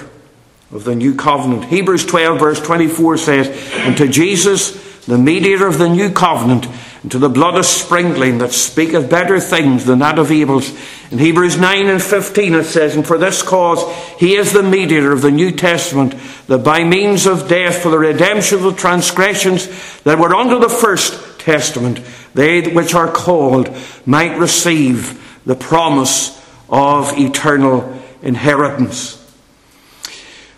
of 0.74 0.84
the 0.84 0.94
new 0.94 1.16
covenant. 1.16 1.64
Hebrews 1.64 2.06
12, 2.06 2.38
verse 2.38 2.60
24 2.60 3.18
says, 3.18 3.72
And 3.76 3.96
to 3.96 4.10
Jesus, 4.10 5.06
the 5.06 5.18
mediator 5.18 5.68
of 5.68 5.78
the 5.78 5.88
new 5.88 6.12
covenant, 6.12 6.68
and 7.02 7.12
to 7.12 7.20
the 7.20 7.30
blood 7.30 7.58
of 7.58 7.66
sprinkling 7.66 8.40
that 8.40 8.52
speaketh 8.52 9.10
better 9.10 9.40
things 9.40 9.86
than 9.86 10.00
that 10.00 10.20
of 10.20 10.32
Abel's. 10.32 10.72
In 11.12 11.20
Hebrews 11.20 11.58
9 11.58 11.88
and 11.88 12.02
15 12.02 12.56
it 12.56 12.64
says, 12.66 12.96
And 12.96 13.06
for 13.06 13.18
this 13.18 13.44
cause 13.44 13.84
he 14.20 14.36
is 14.36 14.52
the 14.52 14.64
mediator 14.64 15.12
of 15.12 15.22
the 15.22 15.32
New 15.32 15.52
Testament, 15.52 16.16
that 16.48 16.64
by 16.64 16.84
means 16.84 17.26
of 17.26 17.48
death 17.48 17.78
for 17.84 17.90
the 17.90 18.00
redemption 18.00 18.58
of 18.58 18.64
the 18.64 18.74
transgressions 18.74 20.02
that 20.02 20.20
were 20.20 20.36
under 20.36 20.60
the 20.60 20.70
first 20.70 21.40
testament, 21.40 22.02
they 22.34 22.74
which 22.74 22.94
are 22.94 23.12
called 23.12 23.76
might 24.06 24.38
receive 24.38 25.42
the 25.46 25.56
promise 25.56 26.38
of 26.70 27.18
eternal 27.18 28.02
inheritance. 28.22 29.14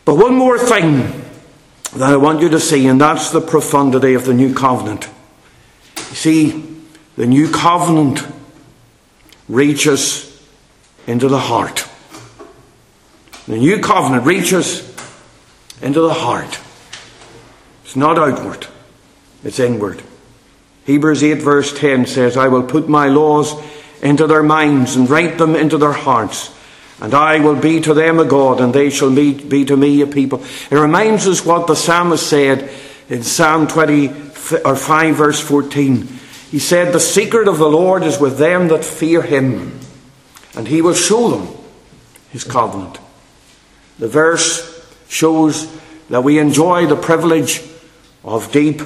But 0.05 0.15
one 0.15 0.35
more 0.35 0.57
thing 0.57 1.25
that 1.95 2.13
I 2.13 2.17
want 2.17 2.41
you 2.41 2.49
to 2.49 2.59
see, 2.59 2.87
and 2.87 2.99
that's 2.99 3.31
the 3.31 3.41
profundity 3.41 4.13
of 4.15 4.25
the 4.25 4.33
new 4.33 4.53
covenant. 4.53 5.09
You 6.09 6.15
see, 6.15 6.81
the 7.15 7.27
new 7.27 7.51
covenant 7.51 8.25
reaches 9.47 10.25
into 11.07 11.27
the 11.27 11.39
heart. 11.39 11.87
The 13.47 13.57
new 13.57 13.81
covenant 13.81 14.25
reaches 14.25 14.87
into 15.81 16.01
the 16.01 16.13
heart. 16.13 16.59
It's 17.83 17.95
not 17.95 18.19
outward, 18.19 18.67
it's 19.43 19.59
inward. 19.59 20.03
Hebrews 20.85 21.23
8, 21.23 21.35
verse 21.35 21.77
10 21.77 22.05
says, 22.05 22.37
I 22.37 22.47
will 22.47 22.63
put 22.63 22.89
my 22.89 23.07
laws 23.07 23.53
into 24.01 24.27
their 24.27 24.43
minds 24.43 24.95
and 24.95 25.09
write 25.09 25.37
them 25.37 25.55
into 25.55 25.77
their 25.77 25.91
hearts. 25.93 26.55
And 27.01 27.13
I 27.13 27.39
will 27.39 27.55
be 27.55 27.79
to 27.81 27.93
them 27.93 28.19
a 28.19 28.25
God, 28.25 28.59
and 28.59 28.73
they 28.73 28.89
shall 28.89 29.13
be, 29.13 29.65
to 29.65 29.77
me 29.77 30.01
a 30.01 30.07
people. 30.07 30.43
It 30.69 30.75
reminds 30.75 31.27
us 31.27 31.45
what 31.45 31.67
the 31.67 31.75
psalmist 31.75 32.27
said 32.27 32.69
in 33.07 33.23
Psalm 33.23 33.67
20, 33.67 34.28
or 34.51 34.75
5 34.75 35.15
verse 35.15 35.39
14. 35.39 36.07
He 36.51 36.59
said, 36.59 36.93
The 36.93 36.99
secret 36.99 37.47
of 37.47 37.57
the 37.57 37.69
Lord 37.69 38.03
is 38.03 38.19
with 38.19 38.37
them 38.37 38.69
that 38.69 38.83
fear 38.83 39.21
him, 39.21 39.79
and 40.55 40.67
he 40.67 40.81
will 40.81 40.93
show 40.93 41.29
them 41.29 41.55
his 42.31 42.43
covenant. 42.43 42.97
The 43.99 44.07
verse 44.07 44.65
shows 45.07 45.71
that 46.09 46.23
we 46.23 46.39
enjoy 46.39 46.87
the 46.87 46.95
privilege 46.95 47.61
of 48.23 48.51
deep 48.51 48.81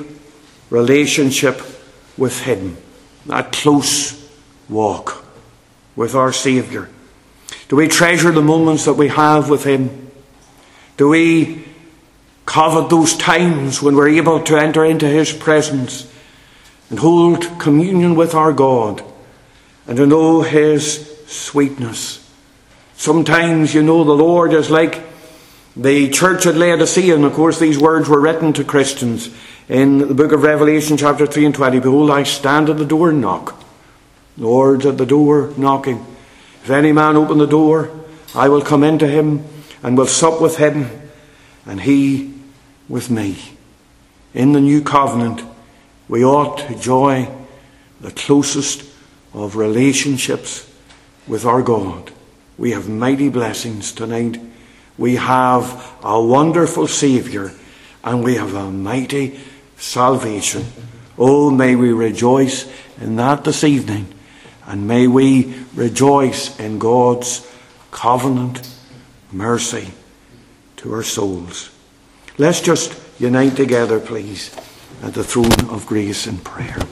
relationship 0.69 1.61
with 2.17 2.41
him, 2.41 2.77
that 3.25 3.51
close 3.51 4.29
walk 4.69 5.25
with 5.95 6.15
our 6.15 6.33
Saviour. 6.33 6.89
Do 7.69 7.75
we 7.77 7.87
treasure 7.87 8.31
the 8.31 8.41
moments 8.41 8.85
that 8.85 8.93
we 8.93 9.07
have 9.07 9.49
with 9.49 9.63
him? 9.63 10.11
Do 10.97 11.09
we 11.09 11.63
covet 12.45 12.89
those 12.89 13.15
times 13.15 13.81
when 13.81 13.95
we're 13.95 14.09
able 14.09 14.41
to 14.43 14.57
enter 14.57 14.83
into 14.83 15.07
his 15.07 15.31
presence 15.31 16.11
and 16.89 16.99
hold 16.99 17.59
communion 17.59 18.15
with 18.15 18.35
our 18.35 18.53
God 18.53 19.03
and 19.87 19.97
to 19.97 20.05
know 20.05 20.41
his 20.41 21.25
sweetness? 21.27 22.19
Sometimes, 22.95 23.73
you 23.73 23.83
know, 23.83 24.03
the 24.03 24.13
Lord 24.13 24.53
is 24.53 24.69
like 24.69 25.01
the 25.75 26.09
church 26.09 26.45
at 26.45 26.55
Laodicea, 26.55 27.15
and 27.15 27.25
of 27.25 27.33
course, 27.33 27.59
these 27.59 27.79
words 27.79 28.07
were 28.07 28.21
written 28.21 28.53
to 28.53 28.63
Christians 28.63 29.29
in 29.67 29.97
the 29.97 30.13
book 30.13 30.31
of 30.31 30.43
Revelation, 30.43 30.97
chapter 30.97 31.25
3 31.25 31.45
and 31.45 31.55
20. 31.55 31.79
Behold, 31.79 32.11
I 32.11 32.23
stand 32.23 32.69
at 32.69 32.77
the 32.77 32.85
door 32.85 33.09
and 33.09 33.21
knock. 33.21 33.61
Lord's 34.37 34.85
at 34.85 34.97
the 34.97 35.05
door 35.05 35.53
knocking. 35.57 36.05
If 36.63 36.69
any 36.69 36.91
man 36.91 37.17
open 37.17 37.39
the 37.39 37.47
door, 37.47 37.89
I 38.35 38.49
will 38.49 38.61
come 38.61 38.83
into 38.83 39.07
him 39.07 39.45
and 39.81 39.97
will 39.97 40.07
sup 40.07 40.41
with 40.41 40.57
him, 40.57 40.89
and 41.65 41.81
he 41.81 42.33
with 42.89 43.09
me. 43.09 43.37
In 44.33 44.51
the 44.53 44.61
new 44.61 44.81
covenant, 44.81 45.43
we 46.07 46.23
ought 46.23 46.57
to 46.59 46.73
enjoy 46.73 47.29
the 48.01 48.11
closest 48.11 48.83
of 49.33 49.55
relationships 49.55 50.69
with 51.27 51.45
our 51.45 51.61
God. 51.61 52.11
We 52.57 52.71
have 52.71 52.89
mighty 52.89 53.29
blessings 53.29 53.91
tonight. 53.91 54.39
We 54.97 55.15
have 55.15 55.95
a 56.03 56.21
wonderful 56.21 56.87
Saviour 56.87 57.51
and 58.03 58.23
we 58.23 58.35
have 58.35 58.53
a 58.53 58.69
mighty 58.69 59.39
salvation. 59.77 60.65
Oh, 61.17 61.49
may 61.49 61.75
we 61.75 61.93
rejoice 61.93 62.71
in 62.99 63.15
that 63.15 63.43
this 63.43 63.63
evening 63.63 64.13
and 64.67 64.87
may 64.87 65.07
we 65.07 65.55
rejoice 65.73 66.59
in 66.59 66.79
God's 66.79 67.47
covenant 67.91 68.67
mercy 69.31 69.91
to 70.83 70.93
our 70.93 71.03
souls. 71.03 71.71
Let's 72.37 72.59
just 72.59 72.93
unite 73.17 73.55
together, 73.55 73.99
please, 73.99 74.53
at 75.01 75.13
the 75.13 75.23
throne 75.23 75.69
of 75.69 75.85
grace 75.87 76.27
in 76.27 76.37
prayer. 76.39 76.83